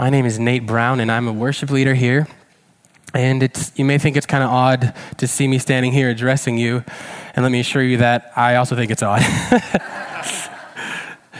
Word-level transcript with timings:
My 0.00 0.08
name 0.08 0.24
is 0.24 0.38
Nate 0.38 0.64
Brown, 0.64 0.98
and 1.00 1.12
I'm 1.12 1.28
a 1.28 1.32
worship 1.32 1.68
leader 1.68 1.92
here. 1.92 2.26
And 3.12 3.42
it's, 3.42 3.70
you 3.78 3.84
may 3.84 3.98
think 3.98 4.16
it's 4.16 4.24
kind 4.24 4.42
of 4.42 4.48
odd 4.48 4.94
to 5.18 5.26
see 5.28 5.46
me 5.46 5.58
standing 5.58 5.92
here 5.92 6.08
addressing 6.08 6.56
you. 6.56 6.82
And 7.36 7.42
let 7.42 7.52
me 7.52 7.60
assure 7.60 7.82
you 7.82 7.98
that 7.98 8.32
I 8.34 8.54
also 8.54 8.74
think 8.74 8.90
it's 8.90 9.02
odd. 9.02 9.20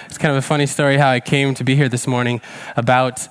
it's 0.04 0.18
kind 0.18 0.30
of 0.30 0.36
a 0.36 0.42
funny 0.42 0.66
story 0.66 0.98
how 0.98 1.08
I 1.08 1.20
came 1.20 1.54
to 1.54 1.64
be 1.64 1.74
here 1.74 1.88
this 1.88 2.06
morning. 2.06 2.42
About 2.76 3.26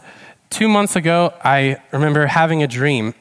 two 0.49 0.67
months 0.67 0.95
ago, 0.95 1.31
I 1.43 1.79
remember 1.91 2.25
having 2.25 2.63
a 2.63 2.67
dream. 2.67 3.13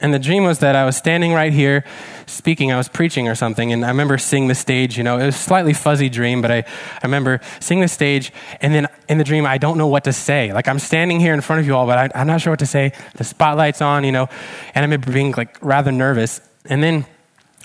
And 0.00 0.12
the 0.12 0.18
dream 0.18 0.44
was 0.44 0.58
that 0.58 0.74
I 0.74 0.84
was 0.84 0.96
standing 0.96 1.32
right 1.32 1.52
here 1.52 1.84
speaking, 2.26 2.72
I 2.72 2.76
was 2.76 2.88
preaching 2.88 3.28
or 3.28 3.34
something, 3.34 3.72
and 3.72 3.84
I 3.84 3.88
remember 3.88 4.18
seeing 4.18 4.48
the 4.48 4.54
stage, 4.54 4.98
you 4.98 5.04
know, 5.04 5.18
it 5.18 5.26
was 5.26 5.36
a 5.36 5.38
slightly 5.38 5.72
fuzzy 5.72 6.08
dream, 6.08 6.42
but 6.42 6.50
I, 6.50 6.56
I 6.58 7.00
remember 7.04 7.40
seeing 7.60 7.80
the 7.80 7.88
stage, 7.88 8.32
and 8.60 8.74
then 8.74 8.88
in 9.08 9.18
the 9.18 9.24
dream, 9.24 9.46
I 9.46 9.56
don't 9.56 9.78
know 9.78 9.86
what 9.86 10.04
to 10.04 10.12
say. 10.12 10.52
Like, 10.52 10.66
I'm 10.66 10.80
standing 10.80 11.20
here 11.20 11.32
in 11.32 11.40
front 11.40 11.60
of 11.60 11.66
you 11.66 11.76
all, 11.76 11.86
but 11.86 11.98
I, 11.98 12.20
I'm 12.20 12.26
not 12.26 12.40
sure 12.40 12.50
what 12.50 12.58
to 12.58 12.66
say. 12.66 12.92
The 13.14 13.24
spotlight's 13.24 13.80
on, 13.80 14.04
you 14.04 14.12
know, 14.12 14.28
and 14.74 14.78
I 14.78 14.80
remember 14.80 15.12
being 15.12 15.32
like 15.36 15.58
rather 15.62 15.92
nervous. 15.92 16.40
And 16.64 16.82
then 16.82 17.06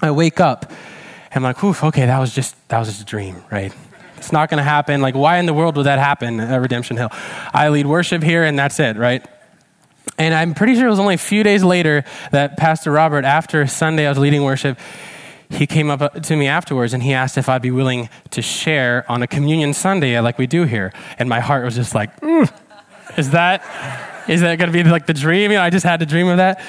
I 0.01 0.11
wake 0.11 0.39
up, 0.39 0.69
and 1.31 1.37
I'm 1.37 1.43
like, 1.43 1.63
oof, 1.63 1.83
okay, 1.83 2.05
that 2.05 2.19
was 2.19 2.33
just, 2.35 2.55
that 2.69 2.77
was 2.77 2.89
just 2.89 3.01
a 3.01 3.05
dream, 3.05 3.43
right? 3.51 3.73
It's 4.17 4.31
not 4.31 4.49
to 4.49 4.61
happen. 4.61 5.01
Like, 5.01 5.15
why 5.15 5.37
in 5.37 5.45
the 5.45 5.53
world 5.53 5.77
would 5.77 5.87
that 5.87 5.97
happen 5.97 6.39
at 6.39 6.57
Redemption 6.57 6.97
Hill? 6.97 7.09
I 7.11 7.69
lead 7.69 7.87
worship 7.87 8.21
here, 8.21 8.43
and 8.43 8.59
that's 8.59 8.79
it, 8.79 8.97
right? 8.97 9.25
And 10.19 10.35
I'm 10.35 10.53
pretty 10.53 10.75
sure 10.75 10.87
it 10.87 10.89
was 10.89 10.99
only 10.99 11.15
a 11.15 11.17
few 11.17 11.43
days 11.43 11.63
later 11.63 12.03
that 12.31 12.57
Pastor 12.57 12.91
Robert, 12.91 13.23
after 13.23 13.65
Sunday 13.65 14.05
I 14.05 14.09
was 14.09 14.17
leading 14.17 14.43
worship, 14.43 14.77
he 15.49 15.65
came 15.65 15.89
up 15.89 16.21
to 16.21 16.35
me 16.35 16.45
afterwards 16.45 16.93
and 16.93 17.01
he 17.01 17.13
asked 17.13 17.37
if 17.37 17.49
I'd 17.49 17.61
be 17.61 17.71
willing 17.71 18.09
to 18.31 18.41
share 18.41 19.09
on 19.09 19.23
a 19.23 19.27
communion 19.27 19.73
Sunday 19.73 20.19
like 20.19 20.37
we 20.37 20.45
do 20.45 20.63
here. 20.65 20.93
And 21.17 21.29
my 21.29 21.39
heart 21.39 21.63
was 21.63 21.73
just 21.73 21.95
like, 21.95 22.19
mm, 22.19 22.51
is 23.17 23.31
that 23.31 23.63
is 24.27 24.41
that 24.41 24.59
going 24.59 24.71
to 24.71 24.83
be 24.83 24.87
like 24.87 25.07
the 25.07 25.13
dream? 25.13 25.49
You 25.51 25.57
know, 25.57 25.63
I 25.63 25.71
just 25.71 25.85
had 25.85 26.01
to 26.01 26.05
dream 26.05 26.27
of 26.27 26.37
that. 26.37 26.61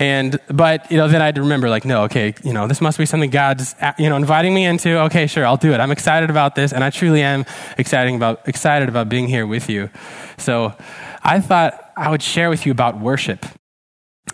And 0.00 0.40
but 0.48 0.90
you 0.90 0.96
know, 0.96 1.06
then 1.06 1.22
I'd 1.22 1.38
remember 1.38 1.68
like, 1.68 1.84
no, 1.84 2.04
okay, 2.04 2.34
you 2.42 2.52
know, 2.52 2.66
this 2.66 2.80
must 2.80 2.98
be 2.98 3.06
something 3.06 3.30
God's 3.30 3.76
you 3.98 4.08
know 4.08 4.16
inviting 4.16 4.52
me 4.52 4.64
into. 4.64 4.98
Okay, 5.02 5.28
sure, 5.28 5.46
I'll 5.46 5.58
do 5.58 5.72
it. 5.72 5.78
I'm 5.78 5.92
excited 5.92 6.30
about 6.30 6.56
this, 6.56 6.72
and 6.72 6.82
I 6.82 6.90
truly 6.90 7.22
am 7.22 7.44
excited 7.78 8.12
about 8.14 8.48
excited 8.48 8.88
about 8.88 9.08
being 9.08 9.28
here 9.28 9.46
with 9.46 9.68
you. 9.68 9.90
So 10.38 10.74
I 11.22 11.38
thought 11.38 11.83
I 11.96 12.10
would 12.10 12.22
share 12.22 12.50
with 12.50 12.66
you 12.66 12.72
about 12.72 12.98
worship 12.98 13.46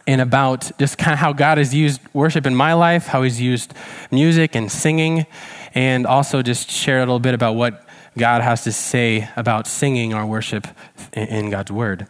and 0.07 0.21
about 0.21 0.71
just 0.79 0.99
kind 0.99 1.13
of 1.13 1.19
how 1.19 1.33
God 1.33 1.59
has 1.59 1.75
used 1.75 2.01
worship 2.13 2.47
in 2.47 2.55
my 2.55 2.73
life, 2.73 3.07
how 3.07 3.23
He's 3.23 3.41
used 3.41 3.75
music 4.11 4.55
and 4.55 4.71
singing, 4.71 5.27
and 5.75 6.07
also 6.07 6.43
just 6.43 6.71
share 6.71 6.99
a 6.99 7.01
little 7.01 7.19
bit 7.19 7.35
about 7.35 7.55
what 7.55 7.87
God 8.17 8.43
has 8.43 8.65
to 8.65 8.73
say 8.73 9.29
about 9.37 9.67
singing 9.67 10.15
our 10.15 10.27
worship 10.27 10.67
in 11.13 11.51
God's 11.51 11.71
Word. 11.71 12.07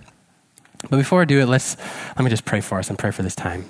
But 0.89 0.97
before 0.97 1.23
I 1.23 1.25
do 1.25 1.41
it, 1.41 1.47
let's 1.47 1.77
let 2.17 2.21
me 2.21 2.31
just 2.31 2.45
pray 2.45 2.61
for 2.61 2.79
us 2.79 2.89
and 2.89 2.99
pray 2.99 3.11
for 3.11 3.23
this 3.23 3.35
time. 3.35 3.65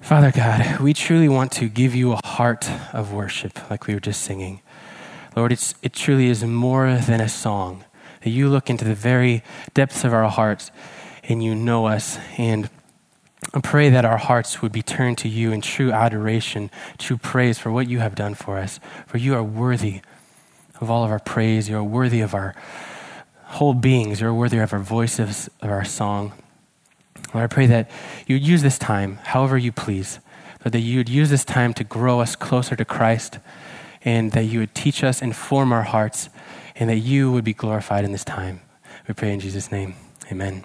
Father 0.00 0.32
God, 0.32 0.80
we 0.80 0.92
truly 0.92 1.28
want 1.28 1.52
to 1.52 1.68
give 1.68 1.94
you 1.94 2.12
a 2.12 2.26
heart 2.26 2.68
of 2.92 3.12
worship, 3.12 3.70
like 3.70 3.86
we 3.86 3.94
were 3.94 4.00
just 4.00 4.22
singing. 4.22 4.60
Lord, 5.36 5.52
it's, 5.52 5.74
it 5.82 5.92
truly 5.92 6.26
is 6.26 6.44
more 6.44 6.96
than 6.96 7.20
a 7.20 7.28
song 7.28 7.84
that 8.22 8.30
you 8.30 8.48
look 8.48 8.70
into 8.70 8.84
the 8.84 8.94
very 8.94 9.42
depths 9.74 10.04
of 10.04 10.12
our 10.12 10.28
hearts 10.28 10.70
and 11.24 11.42
you 11.42 11.54
know 11.54 11.86
us. 11.86 12.18
And 12.38 12.68
I 13.54 13.60
pray 13.60 13.90
that 13.90 14.04
our 14.04 14.16
hearts 14.16 14.62
would 14.62 14.72
be 14.72 14.82
turned 14.82 15.18
to 15.18 15.28
you 15.28 15.52
in 15.52 15.60
true 15.60 15.92
adoration, 15.92 16.70
true 16.98 17.16
praise 17.16 17.58
for 17.58 17.70
what 17.70 17.88
you 17.88 17.98
have 17.98 18.14
done 18.14 18.34
for 18.34 18.58
us. 18.58 18.80
For 19.06 19.18
you 19.18 19.34
are 19.34 19.42
worthy 19.42 20.00
of 20.80 20.90
all 20.90 21.04
of 21.04 21.10
our 21.10 21.18
praise. 21.18 21.68
You 21.68 21.76
are 21.76 21.84
worthy 21.84 22.20
of 22.20 22.34
our 22.34 22.54
whole 23.44 23.74
beings. 23.74 24.20
You're 24.20 24.34
worthy 24.34 24.58
of 24.58 24.72
our 24.72 24.78
voices, 24.78 25.50
of 25.60 25.70
our 25.70 25.84
song. 25.84 26.32
Lord, 27.34 27.44
I 27.44 27.46
pray 27.46 27.66
that 27.66 27.90
you 28.26 28.36
would 28.36 28.46
use 28.46 28.62
this 28.62 28.78
time 28.78 29.18
however 29.24 29.58
you 29.58 29.72
please, 29.72 30.20
but 30.62 30.72
that 30.72 30.80
you 30.80 30.98
would 30.98 31.08
use 31.08 31.30
this 31.30 31.44
time 31.44 31.74
to 31.74 31.84
grow 31.84 32.20
us 32.20 32.36
closer 32.36 32.76
to 32.76 32.84
Christ 32.84 33.38
and 34.04 34.32
that 34.32 34.44
you 34.44 34.60
would 34.60 34.74
teach 34.74 35.04
us 35.04 35.22
and 35.22 35.34
form 35.34 35.72
our 35.72 35.82
hearts 35.82 36.28
and 36.76 36.90
that 36.90 36.98
you 36.98 37.32
would 37.32 37.44
be 37.44 37.54
glorified 37.54 38.04
in 38.04 38.12
this 38.12 38.24
time. 38.24 38.60
We 39.08 39.14
pray 39.14 39.32
in 39.32 39.40
Jesus' 39.40 39.70
name. 39.70 39.94
Amen. 40.30 40.64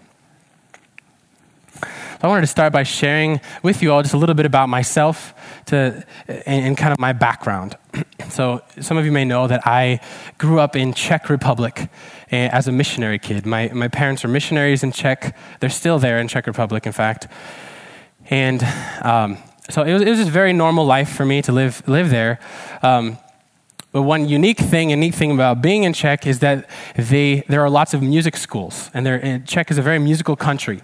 I 2.20 2.28
wanted 2.28 2.42
to 2.42 2.48
start 2.48 2.74
by 2.74 2.82
sharing 2.82 3.42
with 3.62 3.84
you 3.84 3.92
all 3.92 4.02
just 4.02 4.16
a 4.16 4.18
little 4.18 4.34
bit 4.34 4.48
about 4.48 4.70
myself 4.70 5.36
to, 5.68 6.04
and, 6.28 6.66
and, 6.66 6.78
kind 6.78 6.92
of 6.92 6.98
my 6.98 7.14
background. 7.14 7.76
so, 8.30 8.64
some 8.80 8.98
of 8.98 9.06
you 9.06 9.12
may 9.12 9.24
know 9.24 9.48
that 9.48 9.68
I 9.68 10.00
grew 10.40 10.60
up 10.60 10.76
in 10.76 10.94
Czech 10.94 11.30
Republic 11.30 11.90
eh, 12.32 12.50
as 12.52 12.68
a 12.68 12.72
missionary 12.72 13.20
kid. 13.20 13.46
My, 13.46 13.70
my 13.72 13.88
parents 13.88 14.24
were 14.24 14.30
missionaries 14.30 14.82
in 14.82 14.92
Czech. 14.92 15.38
They're 15.60 15.70
still 15.70 16.00
there 16.00 16.18
in 16.18 16.28
Czech 16.28 16.48
Republic, 16.48 16.88
in 16.88 16.92
fact. 16.92 17.28
And 18.30 18.64
um, 19.04 19.38
so 19.70 19.84
it 19.84 19.94
was, 19.94 20.02
it 20.02 20.10
was 20.10 20.18
just 20.18 20.32
very 20.32 20.54
normal 20.54 20.86
life 20.86 21.10
for 21.10 21.26
me 21.26 21.44
to 21.44 21.52
live, 21.52 21.88
live 21.88 22.10
there. 22.10 22.40
Um, 22.82 23.20
but 23.98 24.04
one 24.04 24.30
unique 24.30 24.60
thing 24.60 24.92
and 24.92 25.02
neat 25.02 25.16
thing 25.16 25.32
about 25.32 25.60
being 25.60 25.82
in 25.82 25.92
Czech 25.92 26.28
is 26.28 26.38
that 26.38 26.70
they, 26.96 27.44
there 27.48 27.62
are 27.62 27.70
lots 27.72 27.96
of 27.96 28.04
music 28.04 28.38
schools, 28.38 28.92
and 28.94 29.44
Czech 29.48 29.72
is 29.72 29.80
a 29.80 29.82
very 29.82 29.98
musical 29.98 30.36
country. 30.36 30.84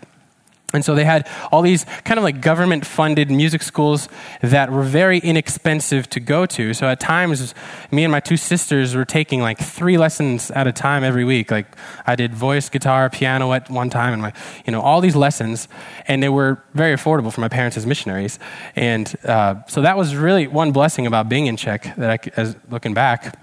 And 0.73 0.83
so 0.83 0.95
they 0.95 1.05
had 1.05 1.29
all 1.51 1.61
these 1.61 1.85
kind 2.03 2.17
of 2.17 2.23
like 2.23 2.41
government 2.41 2.85
funded 2.85 3.29
music 3.29 3.61
schools 3.61 4.09
that 4.41 4.71
were 4.71 4.81
very 4.81 5.19
inexpensive 5.19 6.09
to 6.09 6.19
go 6.19 6.47
to. 6.47 6.73
So 6.73 6.87
at 6.87 6.99
times, 6.99 7.53
me 7.91 8.03
and 8.03 8.11
my 8.11 8.19
two 8.19 8.37
sisters 8.37 8.95
were 8.95 9.05
taking 9.05 9.41
like 9.41 9.59
three 9.59 9.97
lessons 9.99 10.49
at 10.51 10.65
a 10.65 10.71
time 10.71 11.03
every 11.03 11.25
week. 11.25 11.51
Like 11.51 11.67
I 12.07 12.15
did 12.15 12.33
voice, 12.33 12.69
guitar, 12.69 13.09
piano 13.09 13.53
at 13.53 13.69
one 13.69 13.91
time, 13.91 14.13
and 14.13 14.21
my, 14.21 14.33
you 14.65 14.71
know, 14.71 14.81
all 14.81 14.99
these 14.99 15.15
lessons. 15.15 15.67
And 16.07 16.23
they 16.23 16.29
were 16.29 16.63
very 16.73 16.95
affordable 16.95 17.31
for 17.31 17.41
my 17.41 17.49
parents 17.49 17.77
as 17.77 17.85
missionaries. 17.85 18.39
And 18.75 19.13
uh, 19.23 19.63
so 19.67 19.81
that 19.83 19.95
was 19.95 20.15
really 20.15 20.47
one 20.47 20.71
blessing 20.71 21.05
about 21.05 21.29
being 21.29 21.45
in 21.45 21.55
Czech 21.55 21.95
that 21.97 22.09
I, 22.09 22.31
as 22.35 22.55
looking 22.69 22.95
back. 22.95 23.37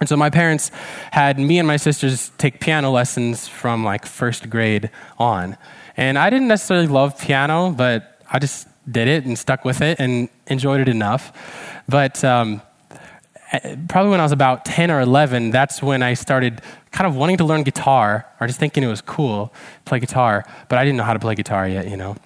And 0.00 0.08
so 0.08 0.16
my 0.16 0.30
parents 0.30 0.70
had 1.10 1.38
me 1.38 1.58
and 1.58 1.66
my 1.66 1.76
sisters 1.76 2.30
take 2.38 2.60
piano 2.60 2.90
lessons 2.90 3.48
from 3.48 3.84
like 3.84 4.06
first 4.06 4.48
grade 4.48 4.90
on. 5.18 5.56
And 5.98 6.16
I 6.16 6.30
didn't 6.30 6.46
necessarily 6.46 6.86
love 6.86 7.18
piano, 7.18 7.70
but 7.70 8.22
I 8.30 8.38
just 8.38 8.68
did 8.90 9.08
it 9.08 9.24
and 9.24 9.36
stuck 9.36 9.64
with 9.64 9.82
it 9.82 9.98
and 9.98 10.28
enjoyed 10.46 10.80
it 10.80 10.88
enough. 10.88 11.32
But 11.88 12.22
um, 12.22 12.62
probably 13.88 14.12
when 14.12 14.20
I 14.20 14.22
was 14.22 14.30
about 14.30 14.64
10 14.64 14.92
or 14.92 15.00
11, 15.00 15.50
that's 15.50 15.82
when 15.82 16.04
I 16.04 16.14
started 16.14 16.62
kind 16.92 17.08
of 17.08 17.16
wanting 17.16 17.36
to 17.38 17.44
learn 17.44 17.64
guitar 17.64 18.26
or 18.40 18.46
just 18.46 18.60
thinking 18.60 18.84
it 18.84 18.86
was 18.86 19.00
cool 19.00 19.52
play 19.86 19.98
guitar, 19.98 20.44
but 20.68 20.78
I 20.78 20.84
didn't 20.84 20.98
know 20.98 21.02
how 21.02 21.14
to 21.14 21.18
play 21.18 21.34
guitar 21.34 21.66
yet, 21.66 21.90
you 21.90 21.96
know. 21.96 22.16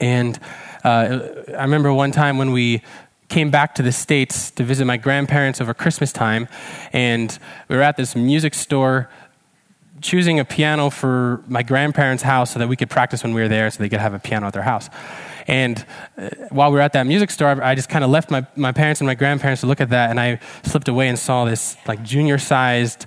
And 0.00 0.36
uh, 0.82 1.20
I 1.56 1.62
remember 1.62 1.92
one 1.92 2.10
time 2.10 2.36
when 2.36 2.50
we 2.50 2.82
came 3.28 3.50
back 3.50 3.76
to 3.76 3.82
the 3.82 3.92
States 3.92 4.50
to 4.52 4.64
visit 4.64 4.86
my 4.86 4.96
grandparents 4.96 5.60
over 5.60 5.72
Christmas 5.72 6.12
time, 6.12 6.48
and 6.92 7.38
we 7.68 7.76
were 7.76 7.82
at 7.82 7.96
this 7.96 8.16
music 8.16 8.54
store 8.54 9.08
choosing 10.00 10.40
a 10.40 10.44
piano 10.44 10.90
for 10.90 11.42
my 11.48 11.62
grandparents' 11.62 12.22
house 12.22 12.52
so 12.52 12.58
that 12.58 12.68
we 12.68 12.76
could 12.76 12.90
practice 12.90 13.22
when 13.22 13.34
we 13.34 13.40
were 13.40 13.48
there 13.48 13.70
so 13.70 13.78
they 13.78 13.88
could 13.88 14.00
have 14.00 14.14
a 14.14 14.18
piano 14.18 14.46
at 14.46 14.52
their 14.52 14.62
house. 14.62 14.88
And 15.46 15.84
uh, 16.16 16.28
while 16.50 16.70
we 16.70 16.76
were 16.76 16.82
at 16.82 16.92
that 16.92 17.06
music 17.06 17.30
store, 17.30 17.62
I 17.62 17.74
just 17.74 17.88
kind 17.88 18.04
of 18.04 18.10
left 18.10 18.30
my, 18.30 18.46
my 18.54 18.72
parents 18.72 19.00
and 19.00 19.06
my 19.06 19.14
grandparents 19.14 19.62
to 19.62 19.66
look 19.66 19.80
at 19.80 19.90
that, 19.90 20.10
and 20.10 20.20
I 20.20 20.40
slipped 20.62 20.88
away 20.88 21.08
and 21.08 21.18
saw 21.18 21.44
this 21.44 21.76
like 21.86 22.02
junior 22.02 22.38
sized 22.38 23.06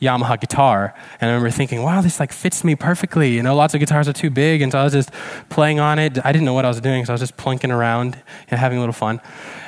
Yamaha 0.00 0.38
guitar. 0.40 0.94
And 1.20 1.30
I 1.30 1.34
remember 1.34 1.50
thinking, 1.50 1.82
wow, 1.82 2.00
this 2.00 2.18
like 2.18 2.32
fits 2.32 2.64
me 2.64 2.74
perfectly. 2.74 3.34
You 3.34 3.42
know, 3.42 3.54
lots 3.54 3.72
of 3.72 3.80
guitars 3.80 4.08
are 4.08 4.12
too 4.12 4.30
big. 4.30 4.60
And 4.60 4.72
so 4.72 4.78
I 4.78 4.84
was 4.84 4.92
just 4.92 5.12
playing 5.48 5.78
on 5.78 6.00
it. 6.00 6.18
I 6.24 6.32
didn't 6.32 6.44
know 6.44 6.54
what 6.54 6.64
I 6.64 6.68
was 6.68 6.80
doing, 6.80 7.04
so 7.04 7.12
I 7.12 7.14
was 7.14 7.20
just 7.20 7.36
plunking 7.36 7.70
around 7.70 8.20
and 8.48 8.58
having 8.58 8.78
a 8.78 8.80
little 8.80 8.92
fun. 8.92 9.20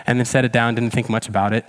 And 0.07 0.19
then 0.19 0.27
set 0.27 0.45
it 0.45 0.53
down, 0.53 0.75
didn't 0.75 0.91
think 0.91 1.09
much 1.09 1.29
about 1.29 1.53
it. 1.53 1.65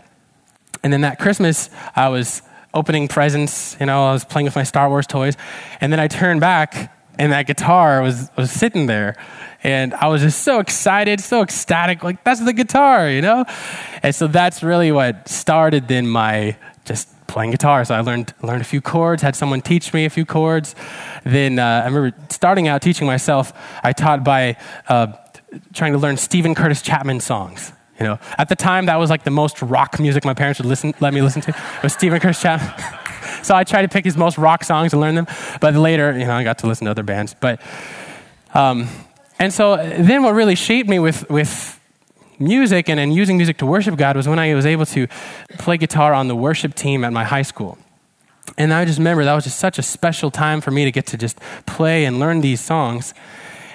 And 0.84 0.92
then 0.92 1.02
that 1.02 1.20
Christmas, 1.20 1.70
I 1.96 2.10
was 2.10 2.42
opening 2.76 3.08
presents. 3.08 3.76
You 3.80 3.88
know, 3.88 4.06
I 4.06 4.14
was 4.14 4.26
playing 4.26 4.46
with 4.46 4.56
my 4.56 4.64
Star 4.64 4.90
Wars 4.90 5.08
toys. 5.08 5.36
And 5.82 5.92
then 5.92 6.00
I 6.00 6.08
turned 6.08 6.42
back, 6.42 6.94
and 7.18 7.32
that 7.32 7.48
guitar 7.48 8.02
was, 8.02 8.30
was 8.38 8.52
sitting 8.52 8.86
there. 8.86 9.16
And 9.64 9.96
I 9.96 10.08
was 10.08 10.22
just 10.22 10.44
so 10.44 10.60
excited, 10.60 11.20
so 11.22 11.42
ecstatic. 11.42 12.04
Like, 12.04 12.24
that's 12.24 12.44
the 12.44 12.54
guitar, 12.54 13.10
you 13.10 13.22
know? 13.22 13.46
And 14.04 14.14
so 14.14 14.28
that's 14.28 14.62
really 14.62 14.92
what 14.92 15.28
started 15.28 15.88
then 15.88 16.08
my 16.08 16.56
just 16.84 17.10
playing 17.28 17.52
guitar. 17.52 17.84
So 17.84 17.96
I 17.96 18.02
learned, 18.02 18.34
learned 18.44 18.62
a 18.62 18.66
few 18.66 18.82
chords, 18.82 19.24
had 19.24 19.36
someone 19.36 19.62
teach 19.62 19.92
me 19.94 20.06
a 20.06 20.10
few 20.10 20.26
chords. 20.26 20.76
Then 21.24 21.58
uh, 21.58 21.82
I 21.84 21.88
remember 21.88 22.16
starting 22.30 22.68
out 22.68 22.84
teaching 22.84 23.08
myself, 23.08 23.54
I 23.84 23.92
taught 23.94 24.24
by 24.24 24.58
uh, 24.88 25.08
trying 25.74 25.94
to 25.94 25.98
learn 25.98 26.18
Steven 26.18 26.54
Curtis 26.54 26.82
Chapman 26.82 27.20
songs. 27.20 27.72
You 28.00 28.06
know, 28.06 28.20
at 28.38 28.50
the 28.50 28.56
time, 28.56 28.88
that 28.88 28.98
was 28.98 29.10
like 29.10 29.24
the 29.24 29.32
most 29.32 29.62
rock 29.62 30.00
music 30.00 30.26
my 30.26 30.34
parents 30.34 30.60
would 30.60 30.68
listen, 30.68 30.94
let 31.00 31.14
me 31.14 31.22
listen 31.22 31.42
to. 31.44 31.52
It 31.52 31.84
was 31.84 31.94
Steven 31.94 32.20
Curtis 32.20 32.42
Chapman. 32.42 32.74
so 33.44 33.56
I 33.56 33.64
tried 33.64 33.84
to 33.84 33.88
pick 33.88 34.04
his 34.04 34.18
most 34.18 34.38
rock 34.38 34.64
songs 34.64 34.92
and 34.92 35.02
learn 35.02 35.16
them. 35.16 35.28
But 35.62 35.76
later, 35.76 36.12
you 36.18 36.26
know, 36.26 36.34
I 36.34 36.44
got 36.44 36.58
to 36.60 36.68
listen 36.68 36.86
to 36.86 36.92
other 36.92 37.04
bands. 37.04 37.36
But, 37.40 37.62
um, 38.54 38.90
and 39.40 39.54
so 39.54 39.78
then 39.78 40.24
what 40.24 40.34
really 40.34 40.56
shaped 40.56 40.90
me 40.90 41.00
with, 41.00 41.30
with 41.30 41.80
music 42.40 42.90
and, 42.90 43.00
and 43.00 43.14
using 43.14 43.38
music 43.38 43.58
to 43.60 43.66
worship 43.66 43.96
God 43.96 44.18
was 44.18 44.28
when 44.28 44.40
I 44.40 44.54
was 44.56 44.66
able 44.66 44.86
to 44.88 45.08
play 45.58 45.78
guitar 45.78 46.14
on 46.14 46.28
the 46.28 46.36
worship 46.36 46.76
team 46.76 47.06
at 47.06 47.14
my 47.14 47.24
high 47.24 47.44
school. 47.44 47.78
And 48.58 48.74
I 48.74 48.86
just 48.86 49.00
remember 49.00 49.24
that 49.24 49.34
was 49.34 49.46
just 49.46 49.60
such 49.60 49.80
a 49.80 49.82
special 49.82 50.32
time 50.32 50.62
for 50.62 50.72
me 50.72 50.86
to 50.86 50.92
get 50.92 51.08
to 51.08 51.18
just 51.18 51.40
play 51.66 52.06
and 52.06 52.20
learn 52.20 52.42
these 52.42 52.62
songs. 52.62 53.14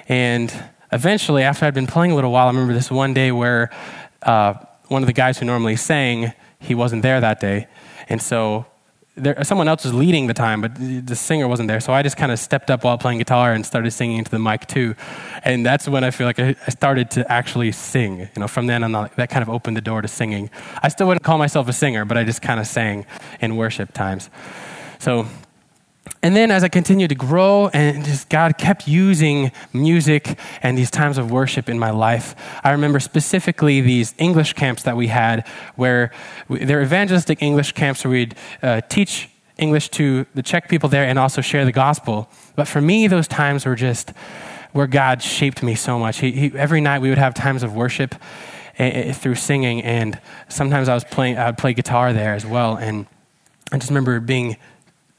And 0.07 0.53
eventually, 0.91 1.43
after 1.43 1.65
I'd 1.65 1.73
been 1.73 1.87
playing 1.87 2.11
a 2.11 2.15
little 2.15 2.31
while, 2.31 2.47
I 2.47 2.49
remember 2.49 2.73
this 2.73 2.89
one 2.89 3.13
day 3.13 3.31
where 3.31 3.69
uh, 4.23 4.53
one 4.87 5.03
of 5.03 5.07
the 5.07 5.13
guys 5.13 5.37
who 5.37 5.45
normally 5.45 5.75
sang, 5.75 6.33
he 6.59 6.75
wasn't 6.75 7.01
there 7.01 7.21
that 7.21 7.39
day. 7.39 7.67
And 8.09 8.21
so 8.21 8.65
there, 9.15 9.43
someone 9.43 9.67
else 9.67 9.83
was 9.83 9.93
leading 9.93 10.27
the 10.27 10.33
time, 10.33 10.61
but 10.61 10.75
the 10.75 11.15
singer 11.15 11.47
wasn't 11.47 11.67
there. 11.67 11.79
So 11.79 11.93
I 11.93 12.01
just 12.01 12.17
kind 12.17 12.31
of 12.31 12.39
stepped 12.39 12.71
up 12.71 12.83
while 12.83 12.97
playing 12.97 13.19
guitar 13.19 13.53
and 13.53 13.65
started 13.65 13.91
singing 13.91 14.17
into 14.17 14.31
the 14.31 14.39
mic 14.39 14.67
too. 14.67 14.95
And 15.43 15.65
that's 15.65 15.87
when 15.87 16.03
I 16.03 16.11
feel 16.11 16.27
like 16.27 16.39
I, 16.39 16.53
started 16.69 17.11
to 17.11 17.31
actually 17.31 17.71
sing. 17.71 18.19
You 18.19 18.27
know, 18.37 18.47
from 18.47 18.67
then 18.67 18.83
on, 18.83 19.09
that 19.15 19.29
kind 19.29 19.43
of 19.43 19.49
opened 19.49 19.77
the 19.77 19.81
door 19.81 20.01
to 20.01 20.07
singing. 20.07 20.49
I 20.81 20.89
still 20.89 21.07
wouldn't 21.07 21.23
call 21.23 21.37
myself 21.37 21.67
a 21.67 21.73
singer, 21.73 22.05
but 22.05 22.17
I 22.17 22.23
just 22.23 22.41
kind 22.41 22.59
of 22.59 22.67
sang 22.67 23.05
in 23.41 23.57
worship 23.57 23.93
times. 23.93 24.29
So 24.99 25.27
and 26.23 26.35
then 26.35 26.51
as 26.51 26.63
I 26.63 26.69
continued 26.69 27.09
to 27.09 27.15
grow 27.15 27.69
and 27.69 28.05
just 28.05 28.29
God 28.29 28.57
kept 28.57 28.87
using 28.87 29.51
music 29.73 30.37
and 30.61 30.77
these 30.77 30.91
times 30.91 31.17
of 31.17 31.31
worship 31.31 31.67
in 31.67 31.79
my 31.79 31.89
life, 31.89 32.35
I 32.63 32.71
remember 32.71 32.99
specifically 32.99 33.81
these 33.81 34.13
English 34.17 34.53
camps 34.53 34.83
that 34.83 34.95
we 34.95 35.07
had 35.07 35.47
where 35.75 36.11
we, 36.47 36.63
they're 36.63 36.81
evangelistic 36.81 37.41
English 37.41 37.71
camps 37.71 38.03
where 38.03 38.11
we'd 38.11 38.35
uh, 38.61 38.81
teach 38.81 39.29
English 39.57 39.89
to 39.89 40.25
the 40.35 40.43
Czech 40.43 40.69
people 40.69 40.89
there 40.89 41.05
and 41.05 41.17
also 41.17 41.41
share 41.41 41.65
the 41.65 41.71
gospel. 41.71 42.29
But 42.55 42.67
for 42.67 42.81
me, 42.81 43.07
those 43.07 43.27
times 43.27 43.65
were 43.65 43.75
just 43.75 44.11
where 44.73 44.87
God 44.87 45.21
shaped 45.21 45.63
me 45.63 45.75
so 45.75 45.99
much. 45.99 46.19
He, 46.19 46.31
he, 46.31 46.51
every 46.57 46.81
night 46.81 47.01
we 47.01 47.09
would 47.09 47.17
have 47.17 47.33
times 47.33 47.63
of 47.63 47.73
worship 47.75 48.15
uh, 48.79 49.11
through 49.13 49.35
singing, 49.35 49.81
and 49.83 50.19
sometimes 50.49 50.87
I 50.87 50.93
was 50.93 51.03
playing, 51.03 51.37
I 51.37 51.47
would 51.47 51.57
play 51.57 51.73
guitar 51.73 52.13
there 52.13 52.33
as 52.33 52.45
well. 52.45 52.75
And 52.75 53.05
I 53.71 53.77
just 53.77 53.89
remember 53.89 54.19
being 54.19 54.57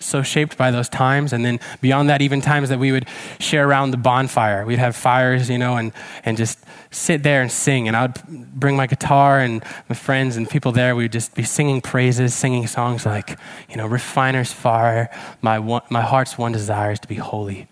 so 0.05 0.23
shaped 0.23 0.57
by 0.57 0.71
those 0.71 0.89
times. 0.89 1.33
And 1.33 1.45
then 1.45 1.61
beyond 1.81 2.11
that, 2.11 2.23
even 2.23 2.41
times 2.41 2.69
that 2.69 2.79
we 2.79 2.93
would 2.93 3.07
share 3.39 3.69
around 3.69 3.91
the 3.91 3.97
bonfire. 3.97 4.65
We'd 4.65 4.79
have 4.79 4.97
fires, 4.97 5.49
you 5.49 5.59
know, 5.59 5.77
and, 5.77 5.93
and 6.25 6.37
just 6.37 6.59
sit 6.91 7.23
there 7.23 7.43
and 7.43 7.51
sing. 7.51 7.89
And 7.89 7.97
I 7.97 8.03
would 8.03 8.15
bring 8.55 8.77
my 8.77 8.87
guitar 8.87 9.41
and 9.41 9.65
my 9.89 9.95
friends 9.95 10.37
and 10.37 10.49
people 10.49 10.73
there. 10.73 10.95
We 10.97 11.05
would 11.05 11.13
just 11.13 11.35
be 11.35 11.45
singing 11.45 11.81
praises, 11.81 12.35
singing 12.35 12.67
songs 12.67 13.07
like, 13.07 13.39
you 13.69 13.77
know, 13.77 13.87
refiner's 13.87 14.53
fire, 14.53 15.11
my, 15.41 15.59
one, 15.59 15.83
my 15.91 16.03
heart's 16.03 16.37
one 16.37 16.53
desire 16.53 16.93
is 16.93 17.01
to 17.01 17.09
be 17.09 17.17
holy. 17.17 17.69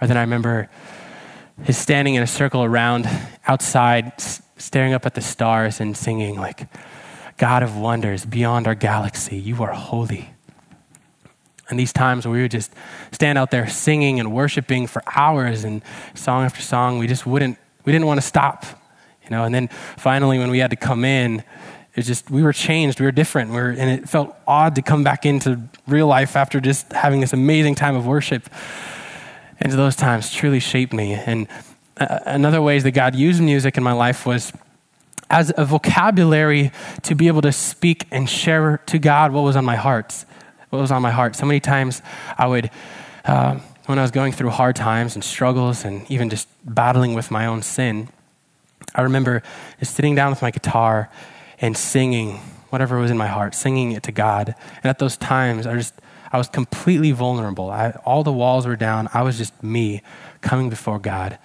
Or 0.00 0.06
then 0.06 0.16
I 0.16 0.22
remember 0.22 0.68
his 1.64 1.76
standing 1.76 2.14
in 2.14 2.22
a 2.22 2.26
circle 2.26 2.64
around 2.64 3.08
outside, 3.46 4.12
staring 4.56 4.94
up 4.94 5.06
at 5.06 5.14
the 5.14 5.20
stars 5.20 5.80
and 5.80 5.96
singing 5.96 6.36
like, 6.38 6.68
God 7.36 7.62
of 7.62 7.74
wonders, 7.74 8.26
beyond 8.26 8.66
our 8.66 8.74
galaxy, 8.74 9.38
you 9.38 9.62
are 9.62 9.72
holy. 9.72 10.28
And 11.70 11.78
these 11.78 11.92
times 11.92 12.26
where 12.26 12.32
we 12.32 12.42
would 12.42 12.50
just 12.50 12.72
stand 13.12 13.38
out 13.38 13.50
there 13.50 13.68
singing 13.68 14.20
and 14.20 14.32
worshiping 14.32 14.86
for 14.86 15.02
hours 15.14 15.64
and 15.64 15.82
song 16.14 16.44
after 16.44 16.60
song, 16.60 16.98
we 16.98 17.06
just 17.06 17.26
wouldn't, 17.26 17.58
we 17.84 17.92
didn't 17.92 18.06
want 18.06 18.20
to 18.20 18.26
stop, 18.26 18.64
you 19.24 19.30
know. 19.30 19.44
And 19.44 19.54
then 19.54 19.68
finally, 19.96 20.38
when 20.38 20.50
we 20.50 20.58
had 20.58 20.70
to 20.70 20.76
come 20.76 21.04
in, 21.04 21.44
it 21.94 22.02
just, 22.02 22.30
we 22.30 22.42
were 22.42 22.52
changed, 22.52 23.00
we 23.00 23.06
were 23.06 23.12
different, 23.12 23.50
we 23.50 23.56
were, 23.56 23.70
and 23.70 23.90
it 23.90 24.08
felt 24.08 24.36
odd 24.46 24.74
to 24.76 24.82
come 24.82 25.02
back 25.02 25.26
into 25.26 25.60
real 25.86 26.06
life 26.06 26.36
after 26.36 26.60
just 26.60 26.92
having 26.92 27.20
this 27.20 27.32
amazing 27.32 27.74
time 27.74 27.96
of 27.96 28.06
worship. 28.06 28.48
And 29.58 29.72
those 29.72 29.96
times 29.96 30.32
truly 30.32 30.60
shaped 30.60 30.92
me. 30.92 31.12
And 31.12 31.48
uh, 31.96 32.20
another 32.26 32.62
ways 32.62 32.82
that 32.84 32.92
God 32.92 33.14
used 33.14 33.42
music 33.42 33.76
in 33.76 33.82
my 33.82 33.92
life 33.92 34.24
was 34.24 34.52
as 35.28 35.52
a 35.56 35.64
vocabulary 35.64 36.72
to 37.02 37.14
be 37.14 37.28
able 37.28 37.42
to 37.42 37.52
speak 37.52 38.06
and 38.10 38.28
share 38.28 38.78
to 38.86 38.98
God 38.98 39.32
what 39.32 39.42
was 39.42 39.54
on 39.54 39.64
my 39.64 39.76
heart 39.76 40.24
what 40.70 40.80
was 40.80 40.90
on 40.90 41.02
my 41.02 41.10
heart. 41.10 41.36
So 41.36 41.46
many 41.46 41.60
times 41.60 42.00
I 42.38 42.46
would, 42.46 42.70
uh, 43.24 43.58
when 43.86 43.98
I 43.98 44.02
was 44.02 44.10
going 44.10 44.32
through 44.32 44.50
hard 44.50 44.76
times 44.76 45.14
and 45.14 45.22
struggles 45.22 45.84
and 45.84 46.10
even 46.10 46.30
just 46.30 46.48
battling 46.64 47.14
with 47.14 47.30
my 47.30 47.46
own 47.46 47.62
sin, 47.62 48.08
I 48.94 49.02
remember 49.02 49.42
just 49.78 49.94
sitting 49.94 50.14
down 50.14 50.30
with 50.30 50.42
my 50.42 50.50
guitar 50.50 51.10
and 51.60 51.76
singing 51.76 52.40
whatever 52.70 52.98
was 52.98 53.10
in 53.10 53.18
my 53.18 53.26
heart, 53.26 53.54
singing 53.54 53.92
it 53.92 54.02
to 54.04 54.12
God. 54.12 54.54
And 54.82 54.86
at 54.86 54.98
those 54.98 55.16
times, 55.16 55.66
I 55.66 55.74
just, 55.76 55.94
I 56.32 56.38
was 56.38 56.48
completely 56.48 57.10
vulnerable. 57.10 57.70
I, 57.70 57.90
all 58.04 58.22
the 58.22 58.32
walls 58.32 58.66
were 58.66 58.76
down. 58.76 59.08
I 59.12 59.22
was 59.22 59.36
just 59.36 59.60
me 59.62 60.02
coming 60.40 60.70
before 60.70 60.98
God, 60.98 61.38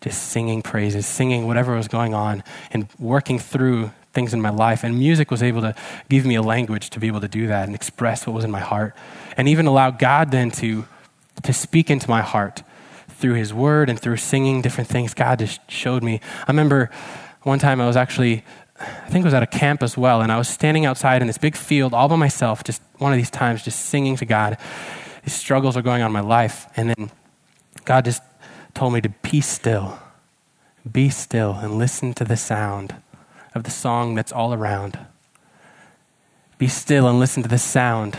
just 0.00 0.22
singing 0.22 0.62
praises, 0.62 1.06
singing 1.06 1.46
whatever 1.46 1.76
was 1.76 1.88
going 1.88 2.14
on, 2.14 2.42
and 2.70 2.88
working 2.98 3.38
through 3.38 3.92
things 4.12 4.34
in 4.34 4.40
my 4.40 4.50
life. 4.50 4.84
And 4.84 4.98
music 4.98 5.30
was 5.30 5.42
able 5.42 5.60
to 5.62 5.74
give 6.08 6.26
me 6.26 6.34
a 6.34 6.42
language 6.42 6.90
to 6.90 7.00
be 7.00 7.06
able 7.06 7.20
to 7.20 7.28
do 7.28 7.46
that 7.46 7.66
and 7.66 7.74
express 7.74 8.26
what 8.26 8.34
was 8.34 8.44
in 8.44 8.50
my 8.50 8.60
heart. 8.60 8.94
And 9.36 9.48
even 9.48 9.66
allow 9.66 9.90
God 9.90 10.30
then 10.30 10.50
to, 10.52 10.86
to 11.42 11.52
speak 11.52 11.90
into 11.90 12.08
my 12.08 12.22
heart 12.22 12.62
through 13.08 13.34
his 13.34 13.52
word 13.52 13.88
and 13.90 14.00
through 14.00 14.16
singing 14.16 14.62
different 14.62 14.88
things. 14.88 15.14
God 15.14 15.38
just 15.38 15.60
showed 15.70 16.02
me. 16.02 16.20
I 16.46 16.50
remember 16.50 16.90
one 17.42 17.58
time 17.58 17.80
I 17.80 17.86
was 17.86 17.96
actually, 17.96 18.44
I 18.80 19.08
think 19.08 19.22
it 19.22 19.26
was 19.26 19.34
at 19.34 19.42
a 19.42 19.46
camp 19.46 19.82
as 19.82 19.96
well, 19.96 20.22
and 20.22 20.32
I 20.32 20.38
was 20.38 20.48
standing 20.48 20.86
outside 20.86 21.20
in 21.20 21.26
this 21.26 21.38
big 21.38 21.54
field 21.54 21.94
all 21.94 22.08
by 22.08 22.16
myself, 22.16 22.64
just 22.64 22.82
one 22.98 23.12
of 23.12 23.18
these 23.18 23.30
times, 23.30 23.62
just 23.62 23.86
singing 23.86 24.16
to 24.16 24.24
God. 24.24 24.56
These 25.24 25.34
struggles 25.34 25.76
were 25.76 25.82
going 25.82 26.02
on 26.02 26.06
in 26.06 26.12
my 26.12 26.20
life. 26.20 26.66
And 26.76 26.90
then 26.90 27.10
God 27.84 28.04
just 28.06 28.22
told 28.74 28.92
me 28.92 29.00
to 29.02 29.08
be 29.08 29.40
still, 29.40 29.98
be 30.90 31.10
still, 31.10 31.52
and 31.52 31.78
listen 31.78 32.14
to 32.14 32.24
the 32.24 32.36
sound 32.36 32.94
of 33.54 33.64
the 33.64 33.70
song 33.70 34.14
that's 34.14 34.32
all 34.32 34.52
around. 34.54 34.98
Be 36.58 36.68
still 36.68 37.08
and 37.08 37.18
listen 37.18 37.42
to 37.42 37.48
the 37.48 37.58
sound 37.58 38.16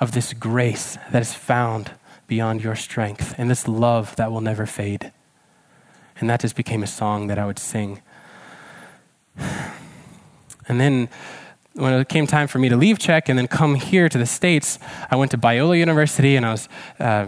of 0.00 0.12
this 0.12 0.32
grace 0.32 0.98
that 1.12 1.22
is 1.22 1.32
found 1.32 1.92
beyond 2.26 2.62
your 2.62 2.74
strength 2.74 3.34
and 3.38 3.50
this 3.50 3.68
love 3.68 4.16
that 4.16 4.32
will 4.32 4.40
never 4.40 4.66
fade. 4.66 5.12
And 6.20 6.28
that 6.30 6.40
just 6.40 6.56
became 6.56 6.82
a 6.82 6.86
song 6.86 7.28
that 7.28 7.38
I 7.38 7.46
would 7.46 7.58
sing. 7.58 8.00
And 10.66 10.80
then 10.80 11.10
when 11.74 11.92
it 11.92 12.08
came 12.08 12.26
time 12.26 12.48
for 12.48 12.58
me 12.58 12.70
to 12.70 12.76
leave 12.78 12.98
Czech 12.98 13.28
and 13.28 13.38
then 13.38 13.48
come 13.48 13.74
here 13.74 14.08
to 14.08 14.16
the 14.16 14.24
States, 14.24 14.78
I 15.10 15.16
went 15.16 15.30
to 15.32 15.36
Biola 15.36 15.78
University 15.78 16.36
and 16.36 16.46
I 16.46 16.52
was 16.52 16.68
uh, 16.98 17.26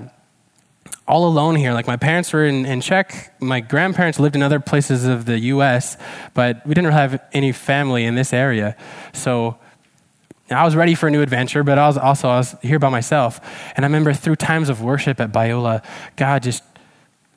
all 1.08 1.26
alone 1.26 1.54
here. 1.54 1.72
Like 1.72 1.86
my 1.86 1.96
parents 1.96 2.32
were 2.32 2.44
in, 2.44 2.66
in 2.66 2.80
Czech, 2.80 3.34
my 3.40 3.60
grandparents 3.60 4.18
lived 4.18 4.34
in 4.34 4.42
other 4.42 4.60
places 4.60 5.04
of 5.04 5.24
the 5.24 5.38
U.S., 5.38 5.96
but 6.34 6.66
we 6.66 6.74
didn't 6.74 6.92
have 6.92 7.22
any 7.32 7.52
family 7.52 8.04
in 8.04 8.14
this 8.14 8.32
area. 8.32 8.76
So 9.12 9.56
I 10.50 10.64
was 10.64 10.76
ready 10.76 10.94
for 10.94 11.08
a 11.08 11.10
new 11.10 11.22
adventure, 11.22 11.64
but 11.64 11.78
I 11.78 11.86
was 11.86 11.98
also 11.98 12.28
I 12.28 12.38
was 12.38 12.56
here 12.62 12.78
by 12.78 12.88
myself. 12.88 13.40
And 13.76 13.84
I 13.84 13.88
remember 13.88 14.12
through 14.12 14.36
times 14.36 14.68
of 14.68 14.82
worship 14.82 15.20
at 15.20 15.32
Biola, 15.32 15.84
God 16.16 16.42
just 16.42 16.62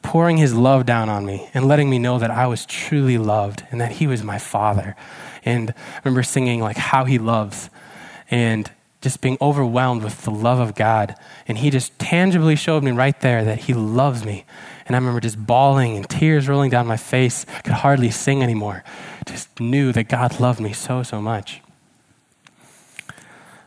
pouring 0.01 0.37
His 0.37 0.53
love 0.53 0.85
down 0.85 1.09
on 1.09 1.25
me 1.25 1.49
and 1.53 1.67
letting 1.67 1.89
me 1.89 1.99
know 1.99 2.19
that 2.19 2.31
I 2.31 2.47
was 2.47 2.65
truly 2.65 3.17
loved 3.17 3.63
and 3.71 3.81
that 3.81 3.93
He 3.93 4.07
was 4.07 4.23
my 4.23 4.37
Father. 4.37 4.95
And 5.45 5.71
I 5.71 6.01
remember 6.03 6.23
singing 6.23 6.59
like 6.59 6.77
how 6.77 7.05
He 7.05 7.17
loves, 7.17 7.69
and 8.29 8.69
just 9.01 9.21
being 9.21 9.37
overwhelmed 9.41 10.03
with 10.03 10.23
the 10.23 10.31
love 10.31 10.59
of 10.59 10.75
God. 10.75 11.15
And 11.47 11.57
he 11.57 11.69
just 11.69 11.97
tangibly 11.99 12.55
showed 12.55 12.83
me 12.83 12.91
right 12.91 13.19
there 13.21 13.43
that 13.45 13.59
he 13.59 13.73
loves 13.73 14.25
me. 14.25 14.45
And 14.85 14.95
I 14.95 14.99
remember 14.99 15.21
just 15.21 15.45
bawling 15.45 15.95
and 15.95 16.09
tears 16.09 16.49
rolling 16.49 16.69
down 16.69 16.87
my 16.87 16.97
face. 16.97 17.45
I 17.55 17.61
could 17.61 17.73
hardly 17.73 18.11
sing 18.11 18.43
anymore. 18.43 18.83
Just 19.25 19.59
knew 19.59 19.91
that 19.93 20.09
God 20.09 20.39
loved 20.39 20.59
me 20.59 20.73
so, 20.73 21.03
so 21.03 21.21
much. 21.21 21.61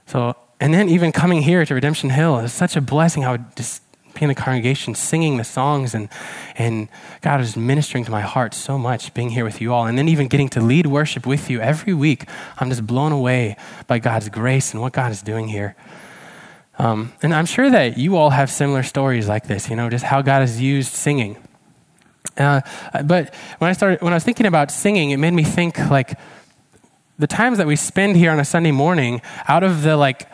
So, 0.07 0.37
and 0.61 0.75
then 0.75 0.89
even 0.89 1.13
coming 1.13 1.43
here 1.43 1.65
to 1.65 1.75
Redemption 1.75 2.11
Hill, 2.11 2.35
was 2.35 2.53
such 2.53 2.77
a 2.77 2.81
blessing. 2.81 3.25
Would 3.27 3.57
just 3.57 3.83
in 4.21 4.29
the 4.29 4.35
congregation 4.35 4.95
singing 4.95 5.37
the 5.37 5.45
songs 5.45 5.95
and, 5.95 6.09
and 6.57 6.89
God 7.21 7.41
was 7.41 7.57
ministering 7.57 8.05
to 8.05 8.11
my 8.11 8.21
heart 8.21 8.55
so 8.55 8.79
much 8.79 9.15
being 9.15 9.31
here 9.31 9.45
with 9.45 9.61
you 9.61 9.73
all. 9.73 9.87
And 9.87 9.97
then 9.97 10.09
even 10.09 10.29
getting 10.29 10.49
to 10.51 10.61
lead 10.61 10.87
worship 10.87 11.27
with 11.27 11.51
you 11.51 11.61
every 11.61 11.95
week. 11.95 12.29
I'm 12.59 12.69
just 12.69 12.87
blown 12.87 13.13
away 13.13 13.57
by 13.87 13.99
God's 13.99 14.29
grace 14.29 14.73
and 14.73 14.81
what 14.81 14.93
God 14.93 15.13
is 15.13 15.23
doing 15.23 15.49
here. 15.49 15.75
Um, 16.79 17.13
and 17.23 17.35
I'm 17.35 17.47
sure 17.47 17.71
that 17.71 17.99
you 17.99 18.17
all 18.17 18.31
have 18.31 18.51
similar 18.51 18.83
stories 18.83 19.29
like 19.29 19.47
this, 19.47 19.69
you 19.69 19.77
know, 19.77 19.91
just 19.91 20.05
how 20.05 20.23
God 20.23 20.41
has 20.41 20.61
used 20.61 20.93
singing. 20.93 21.37
Uh, 22.37 22.61
but 23.05 23.35
when 23.59 23.69
I 23.69 23.73
started, 23.73 24.01
when 24.03 24.13
I 24.13 24.17
was 24.17 24.25
thinking 24.25 24.47
about 24.47 24.71
singing, 24.71 25.11
it 25.11 25.19
made 25.19 25.35
me 25.35 25.45
think 25.45 25.79
like 25.91 26.19
the 27.19 27.27
times 27.27 27.59
that 27.59 27.67
we 27.67 27.77
spend 27.77 28.17
here 28.17 28.31
on 28.31 28.41
a 28.41 28.45
Sunday 28.45 28.71
morning, 28.71 29.21
out 29.47 29.63
of 29.63 29.83
the 29.83 29.97
like 29.97 30.29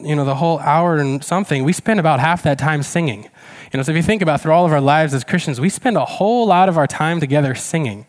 you 0.00 0.14
know, 0.14 0.24
the 0.24 0.36
whole 0.36 0.58
hour 0.60 0.96
and 0.96 1.24
something, 1.24 1.64
we 1.64 1.72
spend 1.72 1.98
about 1.98 2.20
half 2.20 2.42
that 2.44 2.58
time 2.58 2.82
singing. 2.82 3.24
You 3.72 3.76
know, 3.76 3.82
so 3.82 3.92
if 3.92 3.96
you 3.96 4.02
think 4.02 4.22
about 4.22 4.40
through 4.40 4.52
all 4.52 4.64
of 4.64 4.72
our 4.72 4.80
lives 4.80 5.12
as 5.12 5.24
Christians, 5.24 5.60
we 5.60 5.68
spend 5.68 5.96
a 5.96 6.04
whole 6.04 6.46
lot 6.46 6.68
of 6.68 6.78
our 6.78 6.86
time 6.86 7.20
together 7.20 7.54
singing. 7.54 8.06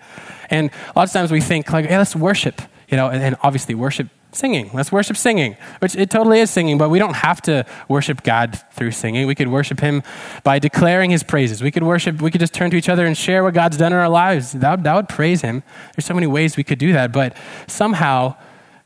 And 0.50 0.70
a 0.96 1.00
lot 1.00 1.08
of 1.08 1.12
times 1.12 1.32
we 1.32 1.42
think 1.42 1.72
like, 1.72 1.86
hey, 1.86 1.98
let's 1.98 2.16
worship, 2.16 2.62
you 2.90 2.98
know, 2.98 3.10
and, 3.10 3.22
and 3.22 3.36
obviously 3.42 3.76
worship 3.76 4.08
singing. 4.32 4.70
Let's 4.74 4.92
worship 4.92 5.18
singing, 5.18 5.58
which 5.80 5.96
it 5.96 6.10
totally 6.10 6.40
is 6.40 6.52
singing, 6.52 6.78
but 6.78 6.90
we 6.90 7.00
don't 7.00 7.16
have 7.16 7.42
to 7.44 7.66
worship 7.88 8.24
God 8.24 8.60
through 8.74 8.92
singing. 8.92 9.26
We 9.26 9.36
could 9.36 9.48
worship 9.48 9.80
Him 9.80 10.04
by 10.44 10.60
declaring 10.60 11.10
His 11.10 11.24
praises. 11.24 11.64
We 11.64 11.72
could 11.72 11.84
worship, 11.84 12.22
we 12.22 12.30
could 12.30 12.42
just 12.42 12.54
turn 12.54 12.70
to 12.72 12.78
each 12.78 12.90
other 12.90 13.06
and 13.06 13.18
share 13.18 13.44
what 13.44 13.54
God's 13.54 13.78
done 13.78 13.92
in 13.92 13.98
our 13.98 14.10
lives. 14.10 14.52
That, 14.54 14.84
that 14.84 14.96
would 14.96 15.10
praise 15.10 15.42
Him. 15.42 15.64
There's 15.96 16.06
so 16.06 16.14
many 16.14 16.28
ways 16.28 16.58
we 16.58 16.64
could 16.64 16.80
do 16.80 16.94
that, 16.94 17.12
but 17.12 17.36
somehow 17.68 18.36